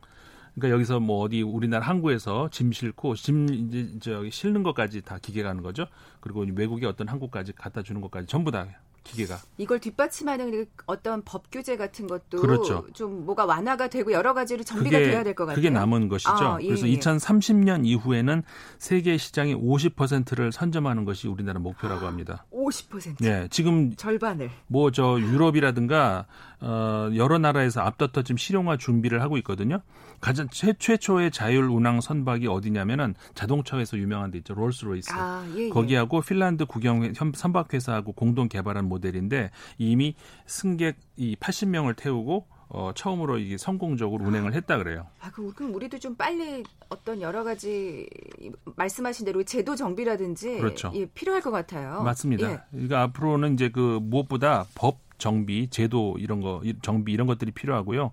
그러니까 0.54 0.74
여기서 0.74 1.00
뭐 1.00 1.20
어디 1.22 1.42
우리나라 1.42 1.84
항구에서 1.84 2.48
짐 2.50 2.72
싣고 2.72 3.14
짐 3.16 3.46
이제 3.50 3.98
저기 4.00 4.30
실는 4.30 4.62
것까지 4.62 5.02
다 5.02 5.18
기계가 5.20 5.50
하는 5.50 5.62
거죠. 5.62 5.86
그리고 6.20 6.46
외국의 6.50 6.88
어떤 6.88 7.08
항구까지 7.08 7.52
갖다 7.52 7.82
주는 7.82 8.00
것까지 8.00 8.26
전부 8.26 8.50
다 8.50 8.66
기계가 9.08 9.40
이걸 9.56 9.80
뒷받침하는 9.80 10.50
그 10.50 10.66
어떤 10.86 11.22
법 11.24 11.50
규제 11.50 11.76
같은 11.76 12.06
것도 12.06 12.40
그렇죠. 12.40 12.86
좀 12.92 13.24
뭐가 13.26 13.44
완화가 13.46 13.88
되고 13.88 14.12
여러 14.12 14.34
가지로 14.34 14.62
정비가 14.62 14.98
돼야 14.98 15.24
될 15.24 15.34
것 15.34 15.46
같아요. 15.46 15.56
그게 15.56 15.70
남은 15.70 16.08
것이죠. 16.08 16.30
아, 16.30 16.58
예, 16.60 16.66
그래서 16.66 16.88
예. 16.88 16.96
2030년 16.98 17.84
이후에는 17.86 18.42
세계 18.78 19.16
시장의 19.16 19.56
50%를 19.56 20.52
선점하는 20.52 21.04
것이 21.04 21.28
우리나라 21.28 21.58
목표라고 21.60 22.06
합니다. 22.06 22.44
50% 22.52 23.24
예, 23.24 23.48
지금 23.50 23.94
절반을 23.96 24.50
뭐 24.66 24.90
저 24.90 25.18
유럽이라든가 25.20 26.26
어 26.60 27.10
여러 27.14 27.38
나라에서 27.38 27.80
앞다퉈 27.82 28.24
지금 28.24 28.36
실용화 28.36 28.76
준비를 28.78 29.22
하고 29.22 29.36
있거든요. 29.38 29.80
가장 30.20 30.48
최, 30.50 30.72
최초의 30.72 31.30
자율 31.30 31.64
운항 31.70 32.00
선박이 32.00 32.48
어디냐면은 32.48 33.14
자동차 33.34 33.78
에서 33.78 33.96
유명한 33.96 34.30
데 34.32 34.38
있죠. 34.38 34.54
롤스로이스. 34.54 35.12
아, 35.14 35.46
예, 35.54 35.66
예. 35.66 35.68
거기하고 35.68 36.20
핀란드 36.20 36.66
국영 36.66 37.12
현- 37.14 37.32
선박 37.34 37.72
회사하고 37.72 38.12
공동 38.12 38.48
개발한 38.48 38.86
모델인데 38.88 39.50
이미 39.78 40.16
승객 40.46 40.96
이 41.16 41.36
80명을 41.36 41.94
태우고 41.96 42.46
어, 42.70 42.90
처음으로 42.94 43.38
이게 43.38 43.56
성공적으로 43.56 44.26
운행을 44.26 44.52
했다 44.52 44.76
그래요. 44.76 45.06
아, 45.20 45.30
그- 45.30 45.54
그럼 45.54 45.74
우리도 45.74 45.98
좀 46.00 46.16
빨리 46.16 46.62
어떤 46.90 47.22
여러 47.22 47.42
가지 47.44 48.06
이- 48.40 48.50
말씀하신 48.76 49.24
대로 49.24 49.42
제도 49.44 49.74
정비라든지 49.76 50.58
그렇죠. 50.58 50.90
예, 50.94 51.06
필요할 51.06 51.40
것 51.40 51.50
같아요. 51.50 52.02
맞습니다. 52.02 52.50
예. 52.52 52.58
그러니까 52.72 53.02
앞으로는 53.04 53.54
이제 53.54 53.70
그 53.70 54.00
무엇보다 54.02 54.66
법 54.74 54.98
정비, 55.18 55.68
제도 55.70 56.16
이런 56.18 56.40
거 56.40 56.60
이- 56.64 56.74
정비 56.82 57.12
이런 57.12 57.26
것들이 57.26 57.50
필요하고요. 57.50 58.12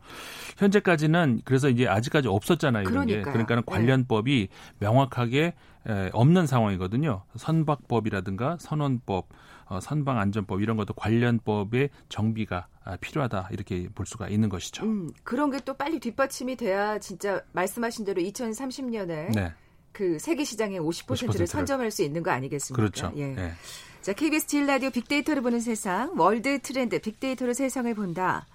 현재까지는 0.57 1.41
그래서 1.45 1.69
이제 1.69 1.87
아직까지 1.87 2.27
없었잖아요. 2.27 2.83
이런 2.89 3.05
게. 3.05 3.13
그러니까요. 3.21 3.33
그러니까는 3.33 3.63
네. 3.65 3.71
관련법이 3.71 4.47
명확하게 4.79 5.53
에, 5.87 6.09
없는 6.13 6.47
상황이거든요. 6.47 7.23
선박법이라든가 7.35 8.57
선원법, 8.59 9.27
어, 9.67 9.79
선방안전법 9.79 10.61
이런 10.61 10.77
것도 10.77 10.93
관련법의 10.95 11.89
정비가 12.09 12.67
아, 12.83 12.97
필요하다 12.97 13.49
이렇게 13.51 13.87
볼 13.95 14.05
수가 14.05 14.27
있는 14.29 14.49
것이죠. 14.49 14.85
음, 14.85 15.09
그런 15.23 15.49
게 15.51 15.59
또 15.65 15.73
빨리 15.73 15.99
뒷받침이 15.99 16.55
돼야 16.55 16.99
진짜 16.99 17.41
말씀하신 17.53 18.05
대로 18.05 18.21
2030년에 18.21 19.33
네, 19.33 19.53
그 19.95 20.19
세계 20.19 20.43
시장의 20.43 20.81
50%를 20.81 21.29
50%를. 21.29 21.47
선점할 21.47 21.89
수 21.89 22.03
있는 22.03 22.21
거 22.21 22.29
아니겠습니까? 22.29 22.75
그렇죠. 22.75 23.13
예. 23.15 23.33
예. 23.37 23.53
자, 24.01 24.11
KBS 24.11 24.45
제1 24.45 24.67
라디오 24.67 24.89
빅데이터로 24.89 25.41
보는 25.41 25.61
세상, 25.61 26.11
월드 26.19 26.59
트렌드 26.59 26.99
빅데이터로 26.99 27.53
세상을 27.53 27.91
본다. 27.95 28.45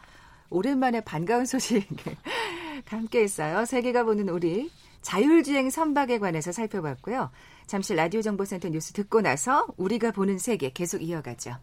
오랜만에 0.51 1.01
반가운 1.01 1.47
소식 1.47 1.89
함께 2.85 3.23
했어요. 3.23 3.65
세계가 3.65 4.05
보는 4.05 4.29
우리 4.29 4.71
자율주행 5.01 5.71
선박에 5.71 6.19
관해서 6.19 6.53
살펴봤고요. 6.53 7.31
잠시 7.67 7.95
라디오 7.95 8.21
정보센터 8.21 8.69
뉴스 8.69 8.93
듣고 8.93 9.23
나서 9.23 9.67
우리가 9.79 10.11
보는 10.11 10.39
세계 10.39 10.71
계속 10.71 11.01
이어가죠. 11.03 11.57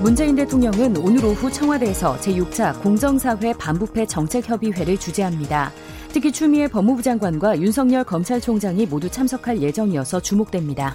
문재인 0.00 0.34
대통령은 0.34 0.96
오늘 0.96 1.24
오후 1.26 1.52
청와대에서 1.52 2.16
제6차 2.20 2.80
공정사회 2.82 3.52
반부패 3.52 4.06
정책협의회를 4.06 4.96
주재합니다. 4.96 5.72
특히 6.12 6.32
추미애 6.32 6.68
법무부 6.68 7.02
장관과 7.02 7.60
윤석열 7.60 8.04
검찰총장이 8.04 8.86
모두 8.86 9.10
참석할 9.10 9.62
예정이어서 9.62 10.20
주목됩니다. 10.20 10.94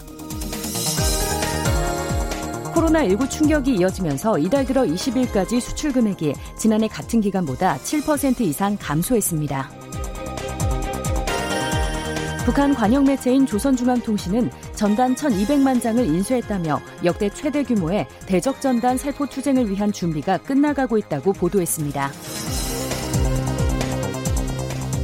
코로나19 2.74 3.30
충격이 3.30 3.76
이어지면서 3.76 4.40
이달 4.40 4.66
들어 4.66 4.82
20일까지 4.82 5.60
수출 5.60 5.94
금액이 5.94 6.34
지난해 6.58 6.88
같은 6.88 7.22
기간보다 7.22 7.78
7% 7.78 8.42
이상 8.42 8.76
감소했습니다. 8.80 9.70
북한 12.46 12.74
관영 12.74 13.06
매체인 13.06 13.46
조선중앙통신은 13.46 14.52
전단 14.76 15.16
1,200만 15.16 15.82
장을 15.82 16.04
인수했다며 16.04 16.82
역대 17.06 17.30
최대 17.30 17.64
규모의 17.64 18.06
대적 18.26 18.60
전단 18.60 18.98
살포 18.98 19.28
투쟁을 19.28 19.70
위한 19.70 19.94
준비가 19.94 20.38
끝나가고 20.40 20.98
있다고 20.98 21.32
보도했습니다. 21.32 22.12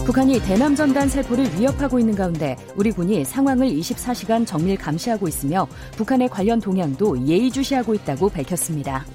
북한이 0.09 0.39
대남 0.41 0.73
전단 0.73 1.07
살포를 1.07 1.45
위협하고 1.59 1.99
있는 1.99 2.15
가운데 2.15 2.57
우리 2.75 2.91
군이 2.91 3.23
상황을 3.23 3.67
24시간 3.67 4.43
정밀 4.43 4.75
감시하고 4.75 5.27
있으며 5.27 5.67
북한의 5.97 6.29
관련 6.29 6.59
동향도 6.59 7.27
예의주시하고 7.27 7.93
있다고 7.93 8.29
밝혔습니다. 8.29 9.05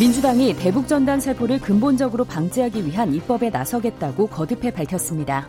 민주당이 0.00 0.54
대북 0.56 0.88
전단 0.88 1.20
살포를 1.20 1.60
근본적으로 1.60 2.24
방지하기 2.24 2.86
위한 2.86 3.12
입법에 3.12 3.50
나서겠다고 3.50 4.28
거듭해 4.28 4.70
밝혔습니다. 4.70 5.46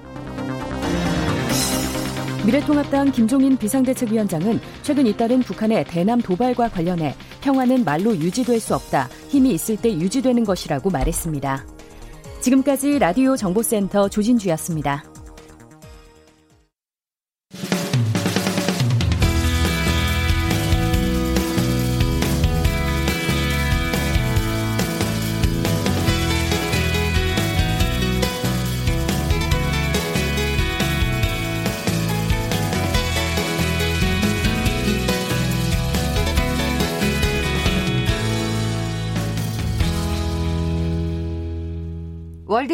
미래통합당 2.46 3.14
김종인 3.14 3.56
비상대책위원장은 3.56 4.60
최근 4.82 5.08
잇따른 5.08 5.40
북한의 5.40 5.86
대남 5.86 6.20
도발과 6.20 6.68
관련해 6.68 7.16
평화는 7.40 7.86
말로 7.86 8.14
유지될 8.14 8.60
수 8.60 8.76
없다. 8.76 9.08
힘이 9.30 9.54
있을 9.54 9.78
때 9.78 9.90
유지되는 9.90 10.44
것이라고 10.44 10.90
말했습니다. 10.90 11.77
지금까지 12.42 13.00
라디오 13.00 13.36
정보센터 13.36 14.10
조진주였습니다. 14.10 15.17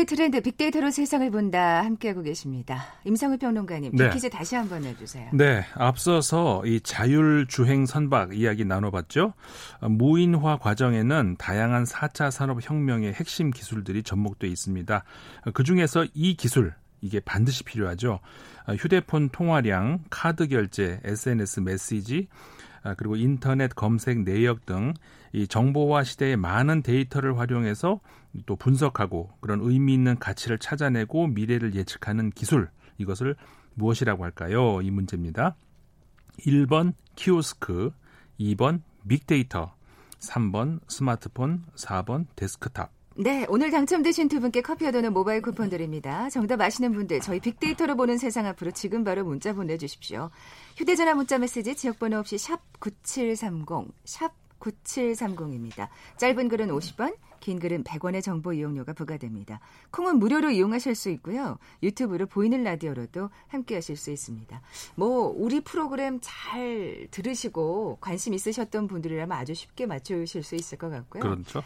월드 0.04 0.16
트렌드 0.16 0.42
빅데이터로 0.42 0.92
세상을 0.92 1.32
본다 1.32 1.82
함께하고 1.86 2.24
계십니다. 2.24 2.84
임상우 3.06 3.38
평론가님, 3.38 3.96
네. 3.96 4.10
빅퀴즈 4.10 4.30
다시 4.30 4.56
한번 4.56 4.84
해주세요. 4.84 5.30
네, 5.32 5.64
앞서서 5.76 6.62
이 6.66 6.82
자율주행 6.82 7.86
선박 7.86 8.36
이야기 8.36 8.66
나눠봤죠. 8.66 9.34
무인화 9.80 10.58
과정에는 10.58 11.38
다양한 11.38 11.86
4차 11.86 12.32
산업혁명의 12.32 13.14
핵심 13.14 13.50
기술들이 13.50 14.04
접목돼 14.04 14.48
있습니다. 14.48 15.06
그중에서 15.54 16.06
이 16.14 16.36
기술, 16.36 16.74
이게 17.00 17.22
반드시 17.22 17.64
필요하죠. 17.64 18.20
휴대폰 18.78 19.30
통화량, 19.30 20.04
카드 20.10 20.48
결제, 20.50 21.00
SNS 21.06 21.62
메시지, 21.62 22.28
그리고 22.98 23.16
인터넷 23.16 23.74
검색 23.76 24.20
내역 24.24 24.66
등 24.66 24.94
이 25.34 25.48
정보화 25.48 26.04
시대의 26.04 26.38
많은 26.38 26.84
데이터를 26.84 27.40
활용해서 27.40 28.00
또 28.46 28.56
분석하고 28.56 29.32
그런 29.42 29.60
의미 29.62 29.96
있는 29.96 30.18
가치를 30.20 30.60
찾아내고 30.60 31.28
미래를 31.28 31.74
예측하는 31.74 32.30
기술 32.32 32.70
이것을 33.00 33.36
무엇이라고 33.74 34.24
할까요? 34.24 34.82
이 34.84 34.92
문제입니다. 34.92 35.56
1번 36.42 36.94
키오스크, 37.16 37.92
2번 38.40 38.82
빅데이터, 39.08 39.74
3번 40.20 40.80
스마트폰, 40.88 41.64
4번 41.76 42.28
데스크탑. 42.36 42.93
네, 43.16 43.46
오늘 43.48 43.70
당첨되신 43.70 44.28
두 44.28 44.40
분께 44.40 44.62
커피와 44.62 44.90
도넛 44.90 45.14
모바일 45.14 45.44
쿠폰 45.44 45.70
드립니다. 45.70 46.32
정답 46.32 46.62
아시는 46.62 46.94
분들 46.94 47.20
저희 47.20 47.40
빅데이터로 47.40 47.96
보는 47.96 48.18
세상 48.18 48.48
앞으로 48.48 48.72
지금 48.72 49.04
바로 49.04 49.24
문자 49.24 49.54
보내주십시오. 49.54 50.32
휴대전화 50.78 51.14
문자 51.14 51.38
메시지 51.38 51.76
지역번호 51.76 52.18
없이 52.18 52.40
샵 52.40 52.60
9730, 52.80 53.94
샵 54.06 54.32
9730입니다. 54.60 55.90
짧은 56.18 56.50
글은 56.50 56.70
50원, 56.70 57.16
긴 57.40 57.60
글은 57.60 57.84
100원의 57.84 58.24
정보 58.24 58.52
이용료가 58.52 58.94
부과됩니다. 58.94 59.60
콩은 59.92 60.18
무료로 60.18 60.50
이용하실 60.50 60.96
수 60.96 61.10
있고요. 61.12 61.60
유튜브로 61.84 62.26
보이는 62.26 62.64
라디오로도 62.64 63.30
함께 63.48 63.76
하실 63.76 63.96
수 63.96 64.10
있습니다. 64.10 64.60
뭐 64.96 65.32
우리 65.38 65.62
프로그램 65.62 66.18
잘 66.20 67.08
들으시고 67.12 68.00
관심 68.02 68.34
있으셨던 68.34 68.88
분들이라면 68.88 69.38
아주 69.38 69.54
쉽게 69.54 69.86
맞추실 69.86 70.42
수 70.42 70.56
있을 70.56 70.80
것 70.80 70.90
같고요. 70.90 71.22
그렇죠. 71.22 71.62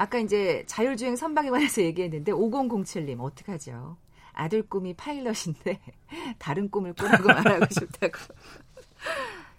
아까 0.00 0.18
이제 0.18 0.64
자율주행 0.66 1.14
선박에 1.14 1.50
관해서 1.50 1.82
얘기했는데 1.84 2.32
5007님 2.32 3.20
어떡하죠? 3.20 3.98
아들 4.32 4.62
꿈이 4.62 4.94
파일럿인데 4.94 5.78
다른 6.38 6.70
꿈을 6.70 6.94
꾸라고 6.94 7.26
말하고 7.28 7.66
싶다고. 7.68 8.14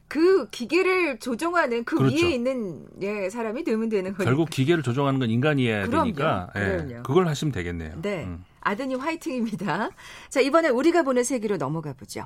그 0.07 0.49
기계를 0.49 1.19
조종하는 1.19 1.83
그 1.85 1.95
그렇죠. 1.95 2.25
위에 2.25 2.31
있는 2.33 2.87
예, 3.01 3.29
사람이 3.29 3.63
되면 3.63 3.87
되는 3.87 4.11
거니까. 4.13 4.25
결국 4.25 4.49
기계를 4.49 4.81
조종하는 4.81 5.19
건 5.19 5.29
인간이어야 5.29 5.85
그럼요. 5.85 6.03
되니까 6.05 6.49
예, 6.55 6.99
그걸 7.03 7.27
하시면 7.27 7.51
되겠네요. 7.51 8.01
네. 8.01 8.23
음. 8.25 8.43
아드님 8.61 8.99
화이팅입니다. 8.99 9.91
자, 10.29 10.41
이번에 10.41 10.69
우리가 10.69 11.03
보는 11.03 11.23
세계로 11.23 11.57
넘어가 11.57 11.93
보죠. 11.93 12.25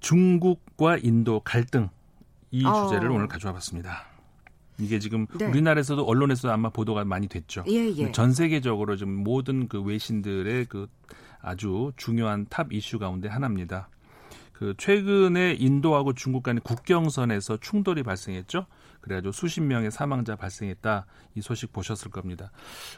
중국과 0.00 0.96
인도 1.02 1.40
갈등 1.40 1.90
이 2.50 2.64
어. 2.64 2.84
주제를 2.86 3.10
오늘 3.10 3.28
가져와 3.28 3.52
봤습니다. 3.54 4.07
이게 4.80 4.98
지금 4.98 5.26
네. 5.38 5.46
우리나라에서도 5.46 6.04
언론에서 6.04 6.50
아마 6.50 6.70
보도가 6.70 7.04
많이 7.04 7.28
됐죠. 7.28 7.64
예, 7.68 7.92
예. 7.96 8.12
전 8.12 8.32
세계적으로 8.32 8.96
좀 8.96 9.10
모든 9.12 9.68
그 9.68 9.82
외신들의 9.82 10.66
그 10.66 10.88
아주 11.40 11.92
중요한 11.96 12.46
탑 12.48 12.72
이슈 12.72 12.98
가운데 12.98 13.28
하나입니다. 13.28 13.88
그 14.52 14.74
최근에 14.76 15.54
인도하고 15.54 16.14
중국 16.14 16.42
간의 16.42 16.62
국경선에서 16.64 17.58
충돌이 17.58 18.02
발생했죠. 18.02 18.66
그래가지고 19.00 19.30
수십 19.30 19.60
명의 19.60 19.92
사망자 19.92 20.34
발생했다. 20.34 21.06
이 21.36 21.40
소식 21.40 21.72
보셨을 21.72 22.10
겁니다. 22.10 22.50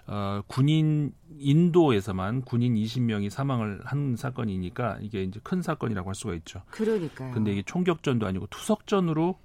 어, 0.06 0.40
군인 0.46 1.12
인도에서만 1.38 2.42
군인 2.42 2.76
20명이 2.76 3.28
사망을 3.28 3.82
한 3.84 4.16
사건이니까 4.16 5.00
이게 5.02 5.22
이제 5.22 5.38
큰 5.42 5.60
사건이라고 5.60 6.08
할 6.08 6.14
수가 6.14 6.32
있죠. 6.36 6.62
그러니까요. 6.70 7.32
근데 7.32 7.52
이게 7.52 7.62
총격전도 7.62 8.26
아니고 8.26 8.46
투석전으로 8.46 9.38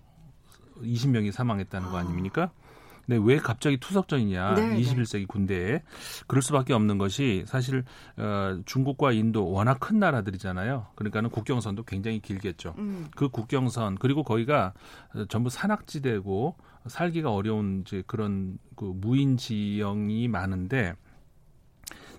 20명이 0.82 1.32
사망했다는 1.32 1.90
거 1.90 1.98
아. 1.98 2.00
아닙니까? 2.02 2.52
아. 2.54 2.66
네, 3.08 3.20
왜 3.22 3.38
갑자기 3.38 3.78
투석전이냐? 3.78 4.56
네, 4.56 4.82
21세기 4.82 5.20
네. 5.20 5.26
군대에 5.26 5.84
그럴 6.28 6.42
수밖에 6.42 6.74
없는 6.74 6.98
것이 6.98 7.44
사실 7.46 7.84
어, 8.18 8.60
중국과 8.66 9.12
인도 9.12 9.52
워낙 9.52 9.80
큰 9.80 10.00
나라들이잖아요. 10.00 10.88
그러니까는 10.96 11.30
국경선도 11.30 11.84
굉장히 11.84 12.20
길겠죠. 12.20 12.74
음. 12.78 13.08
그 13.16 13.30
국경선 13.30 13.96
그리고 14.00 14.24
거기가 14.24 14.74
전부 15.30 15.50
산악지대고 15.50 16.56
살기가 16.88 17.32
어려운 17.32 17.82
이제 17.86 18.04
그런 18.08 18.58
그 18.76 18.86
무인 18.86 19.38
지형이 19.38 20.28
많은데 20.28 20.96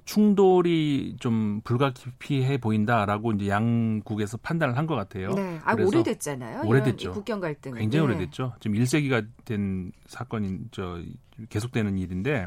충돌이 0.06 1.16
좀 1.20 1.60
불가피해 1.64 2.56
보인다라고 2.58 3.32
이제 3.32 3.48
양국에서 3.48 4.38
판단을 4.38 4.76
한 4.78 4.86
것 4.86 4.94
같아요. 4.94 5.30
네. 5.30 5.58
아, 5.64 5.74
오래됐잖아요. 5.74 6.62
오래됐죠. 6.64 7.12
국경 7.12 7.40
갈등 7.40 7.74
굉장히 7.74 8.06
네. 8.06 8.14
오래됐죠. 8.14 8.52
지금 8.60 8.76
1세기가 8.76 9.26
된 9.44 9.90
사건인 10.06 10.68
저 10.70 11.00
계속되는 11.48 11.98
일인데 11.98 12.46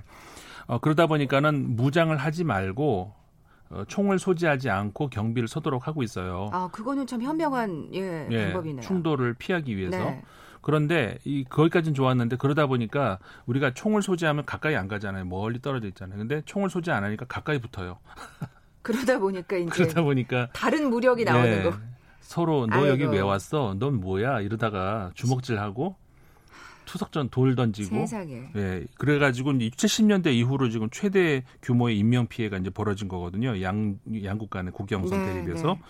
어, 0.68 0.80
그러다 0.80 1.06
보니까는 1.08 1.76
무장을 1.76 2.16
하지 2.16 2.46
말고 2.46 3.14
어, 3.72 3.84
총을 3.90 4.20
소지하지 4.20 4.70
않고 4.70 5.10
경비를 5.10 5.50
서도록 5.50 5.86
하고 5.86 6.02
있어요. 6.02 6.50
아, 6.54 6.70
그거는 6.72 7.06
참 7.08 7.22
현명한 7.22 7.90
예, 7.94 8.28
예 8.32 8.44
방법이네요. 8.46 8.82
충돌을 8.82 9.34
피하기 9.34 9.76
위해서. 9.76 9.98
네. 9.98 10.22
그런데 10.62 11.18
이 11.24 11.44
거기까지는 11.50 11.94
좋았는데 11.94 12.36
그러다 12.38 12.68
보니까 12.68 13.20
우리가 13.46 13.74
총을 13.74 14.02
소지하면 14.02 14.46
가까이 14.46 14.76
안 14.76 14.88
가잖아요. 14.88 15.26
멀리 15.26 15.62
떨어져 15.62 15.88
있잖아요. 15.88 16.18
근데 16.18 16.42
총을 16.46 16.70
소지 16.70 16.92
안 16.92 17.04
하니까 17.04 17.26
가까이 17.26 17.60
붙어요. 17.60 18.00
그러다 18.82 19.20
보니까 19.20 19.58
이제 19.58 19.70
그러다 19.70 20.02
보니까 20.02 20.50
다른 20.54 20.90
무력이 20.90 21.24
나오는 21.24 21.50
네. 21.50 21.64
거. 21.64 21.78
서로 22.22 22.68
너 22.68 22.76
아이고. 22.76 22.90
여기 22.90 23.04
왜 23.06 23.20
왔어? 23.20 23.76
넌 23.80 24.00
뭐야? 24.00 24.42
이러다가 24.42 25.12
주먹질하고 25.16 25.96
투석전 26.86 27.30
돌 27.30 27.56
던지고 27.56 27.96
세상에. 27.98 28.50
예. 28.56 28.84
그래가지고 28.98 29.54
70년대 29.54 30.34
이후로 30.34 30.70
지금 30.70 30.90
최대 30.92 31.44
규모의 31.62 31.98
인명 32.00 32.28
피해가 32.28 32.58
이제 32.58 32.70
벌어진 32.72 33.08
거거든요. 33.08 33.62
양 33.62 34.00
양국 34.24 34.50
간의 34.50 34.74
국경선 34.74 35.20
네, 35.20 35.34
대립에서. 35.34 35.74
네. 35.76 35.82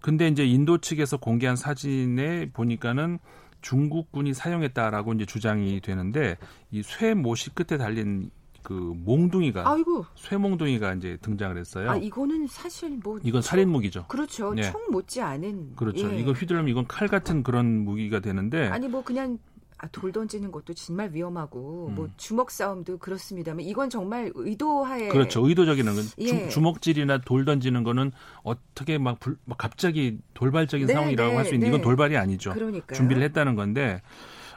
근데 0.00 0.28
이제 0.28 0.44
인도 0.44 0.78
측에서 0.78 1.16
공개한 1.18 1.54
사진에 1.56 2.50
보니까는 2.52 3.18
중국군이 3.60 4.34
사용했다라고 4.34 5.14
이제 5.14 5.26
주장이 5.26 5.80
되는데 5.80 6.36
이쇠 6.70 7.14
모시 7.14 7.50
끝에 7.50 7.78
달린 7.78 8.30
그 8.62 8.72
몽둥이가 8.74 9.66
아이고. 9.70 10.04
쇠몽둥이가 10.16 10.94
이제 10.94 11.16
등장을 11.22 11.56
했어요. 11.56 11.90
아 11.90 11.96
이거는 11.96 12.46
사실 12.48 12.98
뭐 13.02 13.18
이건 13.22 13.40
살인 13.40 13.70
무기죠. 13.70 14.06
그렇죠. 14.08 14.52
네. 14.52 14.62
총 14.62 14.90
못지 14.90 15.20
않은 15.22 15.76
그렇죠. 15.76 16.12
예. 16.12 16.18
이거 16.18 16.32
휘두르면 16.32 16.68
이건 16.68 16.86
칼 16.86 17.08
같은 17.08 17.42
그런 17.42 17.84
무기가 17.84 18.20
되는데 18.20 18.68
아니 18.68 18.88
뭐 18.88 19.02
그냥 19.02 19.38
아, 19.78 19.86
돌 19.88 20.12
던지는 20.12 20.50
것도 20.52 20.74
정말 20.74 21.10
위험하고 21.12 21.88
음. 21.88 21.94
뭐 21.94 22.08
주먹 22.16 22.50
싸움도 22.50 22.98
그렇습니다만 22.98 23.64
이건 23.64 23.90
정말 23.90 24.30
의도하에 24.34 25.08
그렇죠 25.08 25.46
의도적인 25.46 25.84
건 25.84 25.94
예. 26.18 26.48
주, 26.48 26.60
먹질이나돌 26.60 27.44
던지는 27.44 27.84
거는 27.84 28.12
어떻게 28.42 28.98
막, 28.98 29.20
불, 29.20 29.36
막 29.44 29.56
갑자기 29.56 30.18
돌발적인 30.34 30.86
네, 30.86 30.92
상황이라고 30.92 31.30
네, 31.30 31.36
할수 31.36 31.54
있는 31.54 31.66
네. 31.66 31.68
이건 31.68 31.82
돌발이 31.82 32.16
아니죠 32.16 32.52
그러니까요. 32.52 32.96
준비를 32.96 33.22
했다는 33.22 33.54
건데 33.54 34.02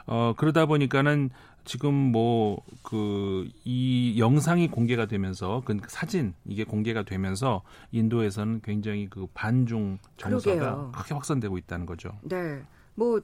어 0.06 0.34
그러다 0.36 0.66
보니까는 0.66 1.30
지금 1.64 1.94
뭐 1.94 2.58
그 2.82 3.48
이 3.64 4.14
영상이 4.18 4.68
공개가 4.68 5.06
되면서 5.06 5.62
그 5.64 5.78
사진 5.86 6.34
이게 6.44 6.64
공개가 6.64 7.02
되면서 7.04 7.62
인도에서는 7.92 8.60
굉장히 8.62 9.08
그 9.08 9.26
반중 9.34 9.98
정서가 10.16 10.90
크게 10.92 11.14
확산되고 11.14 11.58
있다는 11.58 11.86
거죠. 11.86 12.18
네. 12.22 12.62
뭐 12.94 13.20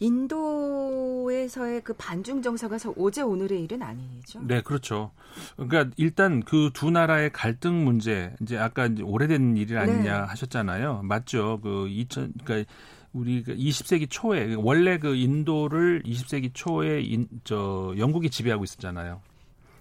인도에서의 0.00 1.82
그 1.82 1.92
반중 1.94 2.42
정서가 2.42 2.78
어제 2.98 3.22
오늘의 3.22 3.62
일은 3.62 3.82
아니죠. 3.82 4.40
네, 4.42 4.60
그렇죠. 4.62 5.12
그러니까 5.56 5.90
일단 5.96 6.42
그 6.42 6.70
두 6.72 6.90
나라의 6.90 7.30
갈등 7.32 7.84
문제 7.84 8.34
이제 8.40 8.58
아까 8.58 8.86
이제 8.86 9.02
오래된 9.02 9.56
일이 9.56 9.76
아니냐 9.76 10.02
네. 10.02 10.26
하셨잖아요. 10.26 11.02
맞죠. 11.04 11.60
그 11.62 11.86
2000, 11.88 12.32
그러니까 12.44 12.72
우리 13.12 13.44
20세기 13.44 14.08
초에 14.10 14.54
원래 14.54 14.98
그 14.98 15.14
인도를 15.14 16.02
20세기 16.04 16.50
초에 16.54 17.02
인, 17.02 17.28
저 17.44 17.94
영국이 17.96 18.30
지배하고 18.30 18.64
있었잖아요. 18.64 19.20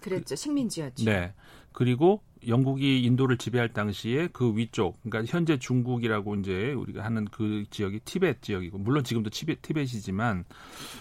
그랬죠. 0.02 0.36
식민지였죠. 0.36 1.06
네. 1.06 1.34
그리고 1.74 2.22
영국이 2.48 3.04
인도를 3.04 3.38
지배할 3.38 3.72
당시에 3.74 4.28
그 4.34 4.56
위쪽, 4.56 4.98
그러니까 5.04 5.32
현재 5.32 5.60
중국이라고 5.60 6.36
이제 6.36 6.74
우리가 6.74 7.04
하는 7.04 7.26
그 7.26 7.66
지역이 7.70 8.00
티벳 8.00 8.42
지역이고, 8.42 8.80
물론 8.80 9.04
지금도 9.04 9.30
티벳, 9.30 9.62
티벳이지만, 9.62 10.46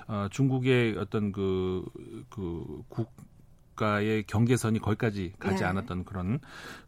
어, 0.07 0.29
중국의 0.31 0.97
어떤 0.99 1.33
그, 1.33 1.85
그 2.29 2.83
국 2.89 3.11
가의 3.81 4.25
경계선이 4.25 4.79
거기까지 4.79 5.33
가지 5.39 5.61
네. 5.61 5.65
않았던 5.65 6.05
그런, 6.05 6.39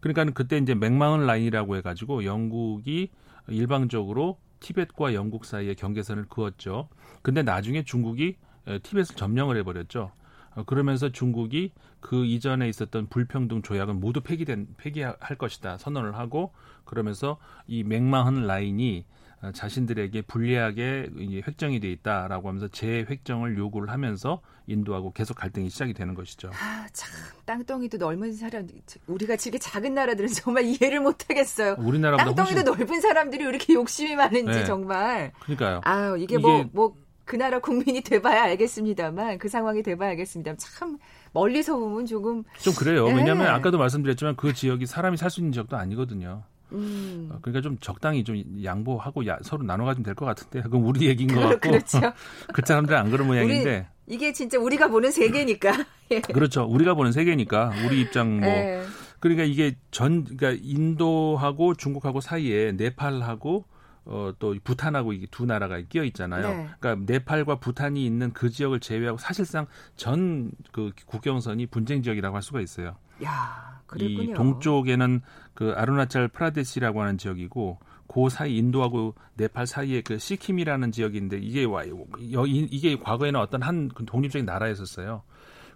그러니까 0.00 0.26
그때 0.34 0.58
이제 0.58 0.74
맥마운 0.74 1.26
라인이라고 1.26 1.76
해가지고 1.76 2.24
영국이 2.26 3.10
일방적으로 3.48 4.38
티벳과 4.60 5.14
영국 5.14 5.46
사이의 5.46 5.74
경계선을 5.74 6.26
그었죠. 6.28 6.90
근데 7.22 7.42
나중에 7.42 7.82
중국이 7.82 8.36
티벳을 8.82 9.16
점령을 9.16 9.56
해버렸죠. 9.56 10.12
어, 10.54 10.64
그러면서 10.64 11.10
중국이 11.10 11.72
그 12.00 12.24
이전에 12.24 12.68
있었던 12.68 13.08
불평등 13.08 13.62
조약은 13.62 14.00
모두 14.00 14.20
폐기된 14.20 14.68
폐기할 14.76 15.36
것이다 15.38 15.78
선언을 15.78 16.16
하고 16.16 16.52
그러면서 16.84 17.38
이 17.66 17.84
맹망한 17.84 18.46
라인이 18.46 19.04
어, 19.42 19.50
자신들에게 19.52 20.22
불리하게 20.22 21.10
획정이 21.46 21.80
돼 21.80 21.90
있다라고 21.90 22.48
하면서 22.48 22.68
재획정을 22.68 23.58
요구를 23.58 23.90
하면서 23.90 24.40
인도하고 24.68 25.12
계속 25.12 25.34
갈등이 25.34 25.68
시작이 25.68 25.94
되는 25.94 26.14
것이죠. 26.14 26.50
아, 26.52 26.86
참 26.92 27.10
땅덩이도 27.44 27.98
넓은 27.98 28.32
사람 28.34 28.68
우리가 29.08 29.36
지금 29.36 29.58
작은 29.60 29.94
나라들은 29.94 30.28
정말 30.28 30.64
이해를 30.64 31.00
못 31.00 31.28
하겠어요. 31.28 31.74
우리나라보다 31.78 32.24
땅덩이도 32.26 32.70
훨씬... 32.70 32.86
넓은 32.86 33.00
사람들이 33.00 33.42
왜 33.42 33.50
이렇게 33.50 33.74
욕심이 33.74 34.14
많은지 34.14 34.60
네. 34.60 34.64
정말. 34.64 35.32
그러니까요. 35.40 35.80
아유, 35.82 36.16
이게 36.20 36.38
뭐뭐 36.38 36.70
뭐 36.72 36.96
그 37.32 37.36
나라 37.36 37.60
국민이 37.60 38.02
돼봐야 38.02 38.42
알겠습니다만 38.42 39.38
그 39.38 39.48
상황이 39.48 39.82
돼봐야 39.82 40.10
알겠습니다. 40.10 40.54
참 40.58 40.98
멀리서 41.32 41.78
보면 41.78 42.04
조금 42.04 42.44
좀 42.58 42.74
그래요. 42.74 43.06
네. 43.06 43.14
왜냐하면 43.14 43.46
아까도 43.46 43.78
말씀드렸지만 43.78 44.36
그 44.36 44.52
지역이 44.52 44.84
사람이 44.84 45.16
살 45.16 45.30
수 45.30 45.40
있는 45.40 45.50
지역도 45.50 45.74
아니거든요. 45.78 46.42
음. 46.72 47.30
어, 47.32 47.38
그러니까 47.40 47.62
좀 47.62 47.78
적당히 47.80 48.22
좀 48.22 48.36
양보하고 48.62 49.26
야, 49.26 49.38
서로 49.40 49.62
나눠 49.62 49.86
가지면 49.86 50.04
될 50.04 50.14
것 50.14 50.26
같은데 50.26 50.60
그건 50.68 50.82
우리 50.82 51.06
얘기인 51.06 51.34
것 51.34 51.40
같고 51.40 51.70
그렇죠. 51.70 52.00
그 52.52 52.60
사람들은 52.62 52.98
안 52.98 53.10
그런 53.10 53.26
모양인데 53.28 53.86
우리, 54.06 54.14
이게 54.14 54.32
진짜 54.34 54.58
우리가 54.58 54.88
보는 54.88 55.10
세계니까 55.10 55.72
예. 56.12 56.20
그렇죠 56.20 56.66
우리가 56.66 56.92
보는 56.92 57.12
세계니까 57.12 57.72
우리 57.86 58.02
입장 58.02 58.40
뭐 58.40 58.48
예. 58.50 58.82
그러니까 59.20 59.44
이게 59.44 59.74
전 59.90 60.24
그러니까 60.24 60.60
인도하고 60.62 61.76
중국하고 61.76 62.20
사이에 62.20 62.72
네팔하고 62.72 63.64
어, 64.04 64.32
또 64.38 64.54
부탄하고 64.64 65.12
이게 65.12 65.26
두 65.30 65.46
나라가 65.46 65.80
끼어 65.80 66.04
있잖아요. 66.04 66.48
네. 66.48 66.68
그러니까 66.80 67.12
네팔과 67.12 67.56
부탄이 67.56 68.04
있는 68.04 68.32
그 68.32 68.50
지역을 68.50 68.80
제외하고 68.80 69.18
사실상 69.18 69.66
전 69.96 70.50
그 70.72 70.90
국경선이 71.06 71.66
분쟁 71.66 72.02
지역이라고 72.02 72.34
할 72.34 72.42
수가 72.42 72.60
있어요. 72.60 72.96
야, 73.24 73.80
그랬군요. 73.86 74.32
이 74.32 74.34
동쪽에는 74.34 75.20
그 75.54 75.72
아르나찰 75.76 76.28
프라데시라고 76.28 77.02
하는 77.02 77.18
지역이고 77.18 77.78
그 78.08 78.28
사이 78.28 78.56
인도하고 78.56 79.14
네팔 79.34 79.66
사이에 79.66 80.02
그 80.02 80.18
시킴이라는 80.18 80.92
지역인데 80.92 81.38
이게 81.38 81.64
와 81.64 81.84
이게 81.84 82.96
과거에는 82.96 83.38
어떤 83.40 83.62
한그 83.62 84.04
독립적인 84.06 84.44
나라였었어요. 84.46 85.22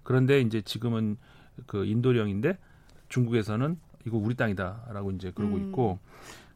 그런데 0.02 0.40
이제 0.40 0.60
지금은 0.62 1.16
그 1.66 1.84
인도령인데 1.84 2.58
중국에서는 3.08 3.78
이거 4.06 4.18
우리 4.18 4.34
땅이다라고 4.34 5.12
이제 5.12 5.32
그러고 5.34 5.56
음. 5.56 5.68
있고 5.68 5.98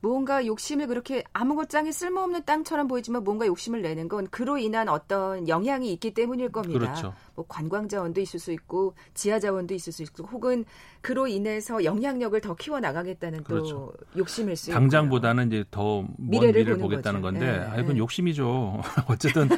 뭔가 0.03 0.47
욕심을 0.47 0.87
그렇게 0.87 1.25
아무것장에 1.33 1.93
쓸모없는 1.93 2.45
땅처럼 2.45 2.89
보이지만 2.89 3.23
뭔가 3.23 3.47
욕심을 3.47 3.83
내는 3.83 4.09
건 4.09 4.27
그로 4.31 4.57
인한 4.57 4.89
어떤 4.89 5.47
영향이 5.47 5.93
있기 5.93 6.15
때문일 6.15 6.51
겁니다. 6.51 6.79
그렇죠. 6.79 7.15
뭐 7.35 7.45
관광 7.47 7.89
자원도 7.89 8.21
있을 8.21 8.41
수 8.41 8.53
있고 8.53 8.95
지하 9.13 9.39
자원도 9.39 9.75
있을 9.75 9.93
수 9.93 10.03
있고 10.03 10.25
혹은 10.25 10.65
그로 11.03 11.27
인해서 11.27 11.85
영향력을 11.85 12.41
더 12.41 12.55
키워 12.55 12.81
나가겠다는 12.81 13.45
그렇죠. 13.45 13.93
또 14.15 14.19
욕심일 14.19 14.57
수 14.57 14.71
당장보다는 14.71 15.49
이제 15.49 15.65
더 15.71 16.05
미래를, 16.17 16.61
미래를 16.61 16.79
보겠다는 16.79 17.21
거죠. 17.21 17.39
건데 17.39 17.59
네. 17.59 17.65
아 17.65 17.77
이건 17.79 17.95
네. 17.95 17.99
욕심이죠. 17.99 18.81
어쨌든 19.09 19.49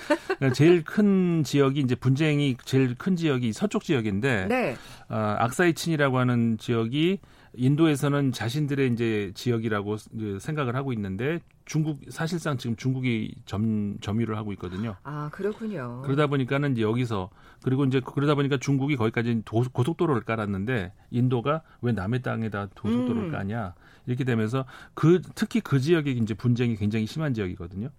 제일 0.54 0.82
큰 0.82 1.44
지역이 1.44 1.80
이제 1.80 1.94
분쟁이 1.94 2.56
제일 2.64 2.96
큰 2.96 3.14
지역이 3.14 3.52
서쪽 3.52 3.84
지역인데 3.84 4.46
네. 4.46 4.76
어, 5.08 5.36
악사이친이라고 5.38 6.18
하는 6.18 6.58
지역이 6.58 7.20
인도에서는 7.54 8.32
자신들의 8.32 8.92
이제 8.92 9.32
지역이라고 9.34 9.96
그 10.18 10.38
생각을 10.40 10.74
하고 10.74 10.92
있는데 10.92 11.40
중국 11.64 12.00
사실상 12.08 12.56
지금 12.56 12.76
중국이 12.76 13.34
점 13.44 13.98
점유를 14.00 14.36
하고 14.36 14.52
있거든요. 14.54 14.96
아 15.02 15.28
그렇군요. 15.32 16.02
그러다 16.04 16.26
보니까는 16.26 16.72
이제 16.72 16.82
여기서 16.82 17.30
그리고 17.62 17.84
이제 17.84 18.00
그러다 18.00 18.34
보니까 18.34 18.56
중국이 18.56 18.96
거기까지 18.96 19.42
도, 19.44 19.62
고속도로를 19.72 20.22
깔았는데 20.22 20.92
인도가 21.10 21.62
왜 21.82 21.92
남의 21.92 22.22
땅에다 22.22 22.68
고속도로를 22.80 23.24
음. 23.24 23.30
까냐 23.30 23.74
이렇게 24.06 24.24
되면서 24.24 24.64
그 24.94 25.20
특히 25.34 25.60
그 25.60 25.78
지역이 25.78 26.12
이제 26.12 26.34
분쟁이 26.34 26.76
굉장히 26.76 27.06
심한 27.06 27.34
지역이거든요. 27.34 27.90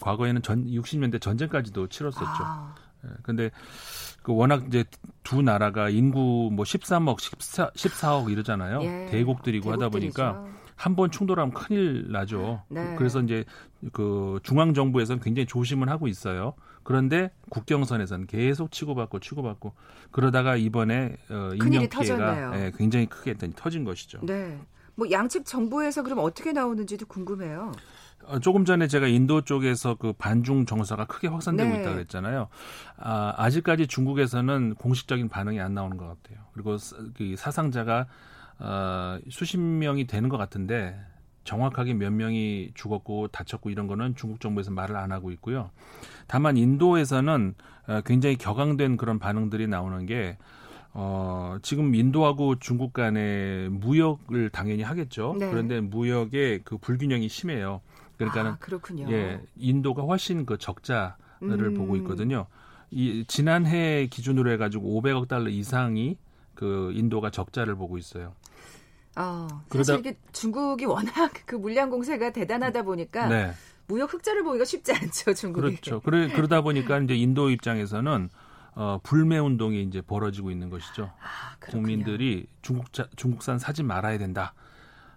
과거에는 0.00 0.42
전 0.42 0.66
60년대 0.66 1.20
전쟁까지도 1.20 1.86
치렀었죠. 1.88 2.24
아. 2.26 2.74
예, 3.04 3.08
근데 3.22 3.50
그 4.22 4.34
워낙 4.34 4.64
이제 4.68 4.84
두 5.22 5.42
나라가 5.42 5.88
인구 5.88 6.50
뭐 6.52 6.64
13억, 6.64 7.20
14, 7.20 7.70
14억 7.70 8.30
이러잖아요. 8.30 8.82
예, 8.82 9.06
대국들이고 9.10 9.70
하다 9.72 9.88
보니까 9.88 10.46
한 10.76 10.96
번 10.96 11.10
충돌하면 11.12 11.54
큰일 11.54 12.10
나죠. 12.10 12.62
네. 12.68 12.96
그래서 12.96 13.20
이제 13.20 13.44
그 13.92 14.40
중앙 14.42 14.74
정부에서는 14.74 15.22
굉장히 15.22 15.46
조심을 15.46 15.88
하고 15.88 16.08
있어요. 16.08 16.54
그런데 16.82 17.30
국경선에서는 17.50 18.26
계속 18.26 18.72
치고받고 18.72 19.20
치고받고 19.20 19.74
그러다가 20.10 20.56
이번에 20.56 21.16
어, 21.30 21.50
인명 21.54 21.88
피해가 21.88 22.60
예, 22.60 22.72
굉장히 22.76 23.06
크게 23.06 23.34
터진 23.54 23.84
것이죠. 23.84 24.18
네. 24.22 24.58
뭐 24.94 25.10
양측 25.10 25.46
정부에서 25.46 26.02
그럼 26.02 26.18
어떻게 26.18 26.52
나오는지도 26.52 27.06
궁금해요. 27.06 27.72
어, 28.26 28.38
조금 28.38 28.64
전에 28.64 28.86
제가 28.86 29.06
인도 29.06 29.42
쪽에서 29.42 29.94
그 29.96 30.12
반중 30.12 30.66
정서가 30.66 31.06
크게 31.06 31.28
확산되고 31.28 31.70
네. 31.70 31.80
있다고 31.80 31.94
그랬잖아요. 31.96 32.48
아, 32.98 33.34
아직까지 33.36 33.86
중국에서는 33.86 34.74
공식적인 34.74 35.28
반응이 35.28 35.60
안 35.60 35.74
나오는 35.74 35.96
것 35.96 36.06
같아요. 36.06 36.44
그리고 36.52 36.76
그 37.16 37.34
사상자가 37.36 38.06
어, 38.58 39.18
수십 39.28 39.58
명이 39.58 40.06
되는 40.06 40.28
것 40.28 40.36
같은데 40.36 40.98
정확하게 41.44 41.94
몇 41.94 42.12
명이 42.12 42.70
죽었고 42.74 43.28
다쳤고 43.28 43.70
이런 43.70 43.88
거는 43.88 44.14
중국 44.14 44.40
정부에서 44.40 44.70
말을 44.70 44.96
안 44.96 45.10
하고 45.10 45.32
있고요. 45.32 45.70
다만 46.28 46.56
인도에서는 46.56 47.54
어, 47.88 48.00
굉장히 48.04 48.36
격앙된 48.36 48.96
그런 48.96 49.18
반응들이 49.18 49.66
나오는 49.66 50.06
게 50.06 50.38
어, 50.94 51.56
지금 51.62 51.94
인도하고 51.94 52.58
중국 52.58 52.92
간의 52.92 53.70
무역을 53.70 54.50
당연히 54.50 54.82
하겠죠. 54.82 55.34
네. 55.38 55.50
그런데 55.50 55.80
무역의 55.80 56.60
그 56.64 56.76
불균형이 56.76 57.28
심해요. 57.28 57.80
그러니까는 58.30 58.50
아, 58.52 58.56
그렇군요. 58.58 59.10
예, 59.10 59.40
인도가 59.56 60.02
훨씬 60.02 60.46
그 60.46 60.58
적자를 60.58 61.16
음. 61.42 61.74
보고 61.74 61.96
있거든요. 61.96 62.46
이 62.90 63.24
지난해 63.26 64.06
기준으로 64.06 64.50
해가지고 64.52 65.00
500억 65.00 65.28
달러 65.28 65.48
이상이 65.48 66.18
그 66.54 66.92
인도가 66.94 67.30
적자를 67.30 67.74
보고 67.74 67.98
있어요. 67.98 68.34
어, 69.16 69.48
사실 69.70 69.98
이게 69.98 70.16
중국이 70.32 70.86
워낙 70.86 71.32
그 71.44 71.54
물량 71.56 71.90
공세가 71.90 72.30
대단하다 72.32 72.82
보니까 72.82 73.28
네. 73.28 73.52
무역 73.86 74.12
흑자를 74.12 74.42
보기가 74.42 74.64
쉽지 74.64 74.92
않죠, 74.92 75.34
중국이. 75.34 75.66
그렇죠. 75.66 76.00
그래, 76.00 76.28
그러다 76.28 76.62
보니까 76.62 76.98
이제 76.98 77.14
인도 77.14 77.50
입장에서는 77.50 78.30
어, 78.74 79.00
불매 79.02 79.38
운동이 79.38 79.82
이제 79.82 80.00
벌어지고 80.00 80.50
있는 80.50 80.70
것이죠. 80.70 81.12
아, 81.20 81.56
국민들이 81.60 82.46
중국 82.62 82.92
자, 82.92 83.06
중국산 83.16 83.58
사지 83.58 83.82
말아야 83.82 84.16
된다. 84.18 84.54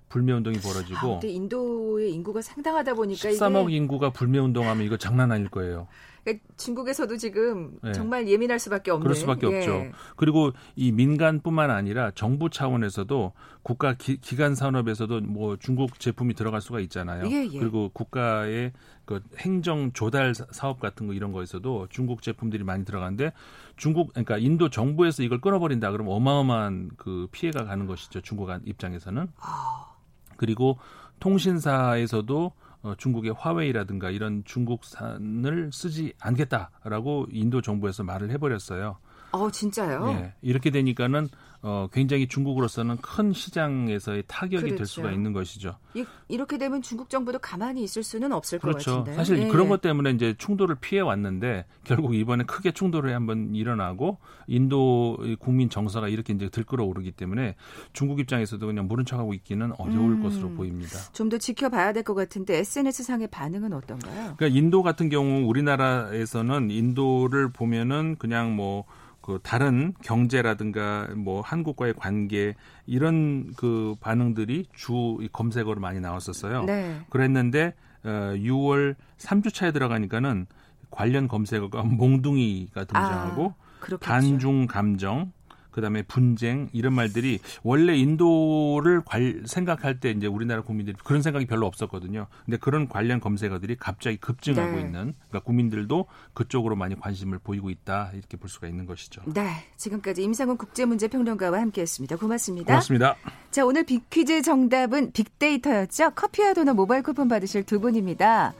불매 0.09 0.33
운동이 0.33 0.57
벌어지고. 0.57 0.97
아, 0.97 1.19
근데 1.19 1.29
인도의 1.29 2.13
인구가 2.13 2.41
상당하다 2.41 2.93
보니까 2.93 3.29
13억 3.29 3.69
이게... 3.69 3.77
인구가 3.77 4.11
불매 4.11 4.39
운동하면 4.39 4.85
이거 4.85 4.97
장난 4.97 5.31
아닐 5.31 5.49
거예요. 5.49 5.87
그러니까 6.25 6.43
중국에서도 6.57 7.17
지금 7.17 7.77
네. 7.83 7.91
정말 7.93 8.27
예민할 8.27 8.57
수밖에 8.57 8.89
없는. 8.89 9.03
그럴 9.03 9.15
수밖에 9.15 9.47
예. 9.47 9.57
없죠. 9.57 9.85
그리고 10.15 10.51
이 10.75 10.91
민간뿐만 10.91 11.69
아니라 11.69 12.11
정부 12.15 12.49
차원에서도 12.49 13.31
국가 13.61 13.93
기, 13.93 14.17
관 14.35 14.55
산업에서도 14.55 15.21
뭐 15.21 15.55
중국 15.57 15.99
제품이 15.99 16.33
들어갈 16.33 16.61
수가 16.61 16.79
있잖아요. 16.79 17.29
예, 17.29 17.47
예. 17.51 17.59
그리고 17.59 17.89
국가의 17.93 18.73
그 19.05 19.21
행정 19.37 19.93
조달 19.93 20.33
사업 20.33 20.79
같은 20.79 21.05
거 21.05 21.13
이런 21.13 21.31
거에서도 21.31 21.87
중국 21.91 22.23
제품들이 22.23 22.63
많이 22.63 22.85
들어가는데 22.85 23.31
중국 23.77 24.13
그러니까 24.13 24.39
인도 24.39 24.69
정부에서 24.69 25.21
이걸 25.21 25.39
끊어버린다 25.39 25.91
그러면 25.91 26.13
어마어마한 26.13 26.91
그 26.97 27.27
피해가 27.31 27.65
가는 27.65 27.85
것이죠. 27.85 28.21
중국 28.21 28.49
입장에서는. 28.65 29.27
아. 29.37 29.94
그리고 30.37 30.77
통신사에서도 31.19 32.51
어, 32.83 32.93
중국의 32.97 33.33
화웨이라든가 33.33 34.11
이런 34.11 34.43
중국산을 34.45 35.71
쓰지 35.73 36.13
않겠다라고 36.19 37.27
인도 37.31 37.61
정부에서 37.61 38.03
말을 38.03 38.29
해버렸어요. 38.31 38.97
어, 39.35 39.51
진짜요? 39.51 40.05
네. 40.07 40.33
이렇게 40.41 40.69
되니까는 40.71 41.29
어, 41.67 41.87
굉장히 41.91 42.27
중국으로서는 42.27 42.97
큰 42.97 43.33
시장에서의 43.33 44.25
타격이 44.27 44.57
그렇죠. 44.61 44.75
될 44.75 44.85
수가 44.85 45.11
있는 45.11 45.33
것이죠. 45.33 45.77
이, 45.95 46.37
렇게 46.37 46.59
되면 46.59 46.83
중국 46.83 47.09
정부도 47.09 47.39
가만히 47.39 47.81
있을 47.81 48.03
수는 48.03 48.31
없을 48.33 48.59
그렇죠. 48.59 48.91
것 48.91 48.97
같은데. 48.99 49.15
사실 49.15 49.39
네. 49.39 49.47
그런 49.47 49.67
것 49.67 49.81
때문에 49.81 50.11
이제 50.11 50.35
충돌을 50.37 50.75
피해 50.79 51.01
왔는데 51.01 51.65
결국 51.83 52.13
이번에 52.13 52.43
크게 52.43 52.71
충돌이 52.71 53.11
한번 53.11 53.55
일어나고 53.55 54.19
인도 54.45 55.17
국민 55.39 55.67
정서가 55.71 56.07
이렇게 56.07 56.33
이제 56.33 56.49
들끓어 56.49 56.83
오르기 56.83 57.11
때문에 57.13 57.55
중국 57.93 58.19
입장에서도 58.19 58.63
그냥 58.63 58.87
모른 58.87 59.03
척하고 59.03 59.33
있기는 59.33 59.71
어려울 59.79 60.11
음, 60.13 60.23
것으로 60.23 60.51
보입니다. 60.51 60.99
좀 61.13 61.29
더 61.29 61.39
지켜봐야 61.39 61.93
될 61.93 62.03
것 62.03 62.13
같은데 62.13 62.59
SNS 62.59 63.01
상의 63.01 63.27
반응은 63.27 63.73
어떤가요? 63.73 64.35
그러니까 64.37 64.47
인도 64.47 64.83
같은 64.83 65.09
경우 65.09 65.47
우리나라에서는 65.47 66.69
인도를 66.69 67.51
보면은 67.51 68.17
그냥 68.19 68.55
뭐 68.55 68.85
그 69.25 69.39
다른 69.41 69.95
경제라든가 70.03 71.07
뭐 71.15 71.41
한국과의 71.41 71.95
관계 71.97 72.53
이런 72.85 73.53
그 73.57 73.95
반응들이 73.99 74.67
주 74.75 75.17
검색어로 75.31 75.81
많이 75.81 75.99
나왔었어요. 75.99 76.65
네. 76.65 77.01
그랬는데 77.09 77.73
어 78.03 78.33
6월 78.35 78.93
3주 79.17 79.51
차에 79.51 79.71
들어가니까는 79.71 80.45
관련 80.91 81.27
검색어가 81.27 81.81
몽둥이가 81.89 82.83
등장하고 82.85 83.55
아, 83.81 83.97
단중 83.99 84.67
감정 84.67 85.31
그다음에 85.75 86.03
분쟁 86.03 86.69
이런 86.71 86.93
말들이 86.93 87.39
원래 87.61 87.97
인도를 87.97 89.01
관, 89.01 89.43
생각할 89.45 89.99
때 89.99 90.09
이제 90.09 90.25
우리나라 90.25 90.61
국민들이 90.61 90.95
그런 91.03 91.21
생각이 91.21 91.45
별로 91.47 91.67
없었거든요. 91.67 92.27
근데 92.45 92.55
그런 92.55 92.87
관련 92.87 93.19
검색어들이 93.19 93.75
갑자기 93.75 94.15
급증하고 94.15 94.77
네. 94.77 94.81
있는 94.81 95.13
그러니까 95.27 95.39
국민들도 95.41 96.07
그쪽으로 96.33 96.77
많이 96.77 96.97
관심을 96.97 97.39
보이고 97.39 97.69
있다 97.69 98.11
이렇게 98.13 98.37
볼 98.37 98.49
수가 98.49 98.67
있는 98.67 98.85
것이죠. 98.85 99.21
네, 99.25 99.49
지금까지 99.75 100.23
임상훈 100.23 100.55
국제문제평론가와 100.55 101.59
함께했습니다. 101.59 102.15
고맙습니다. 102.15 102.67
고맙습니다. 102.67 103.17
자, 103.51 103.65
오늘 103.65 103.83
빅퀴즈 103.83 104.43
정답은 104.43 105.11
빅데이터였죠. 105.11 106.11
커피와 106.11 106.53
도넛 106.53 106.73
모바일 106.73 107.03
쿠폰 107.03 107.27
받으실 107.27 107.63
두 107.63 107.81
분입니다. 107.81 108.53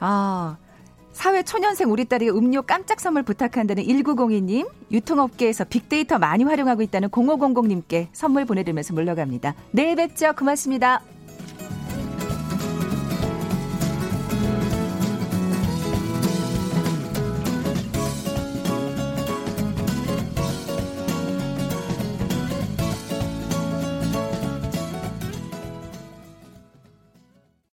아. 0.00 0.58
사회 1.12 1.42
초년생 1.42 1.90
우리 1.90 2.04
딸이 2.06 2.30
음료 2.30 2.62
깜짝 2.62 3.00
선물 3.00 3.22
부탁한다는 3.22 3.84
1902님, 3.84 4.68
유통업계에서 4.90 5.64
빅데이터 5.64 6.18
많이 6.18 6.44
활용하고 6.44 6.82
있다는 6.82 7.10
0500님께 7.10 8.08
선물 8.12 8.44
보내드리면서 8.44 8.94
물러갑니다. 8.94 9.54
내일 9.72 9.96
뵙죠. 9.96 10.32
고맙습니다. 10.34 11.02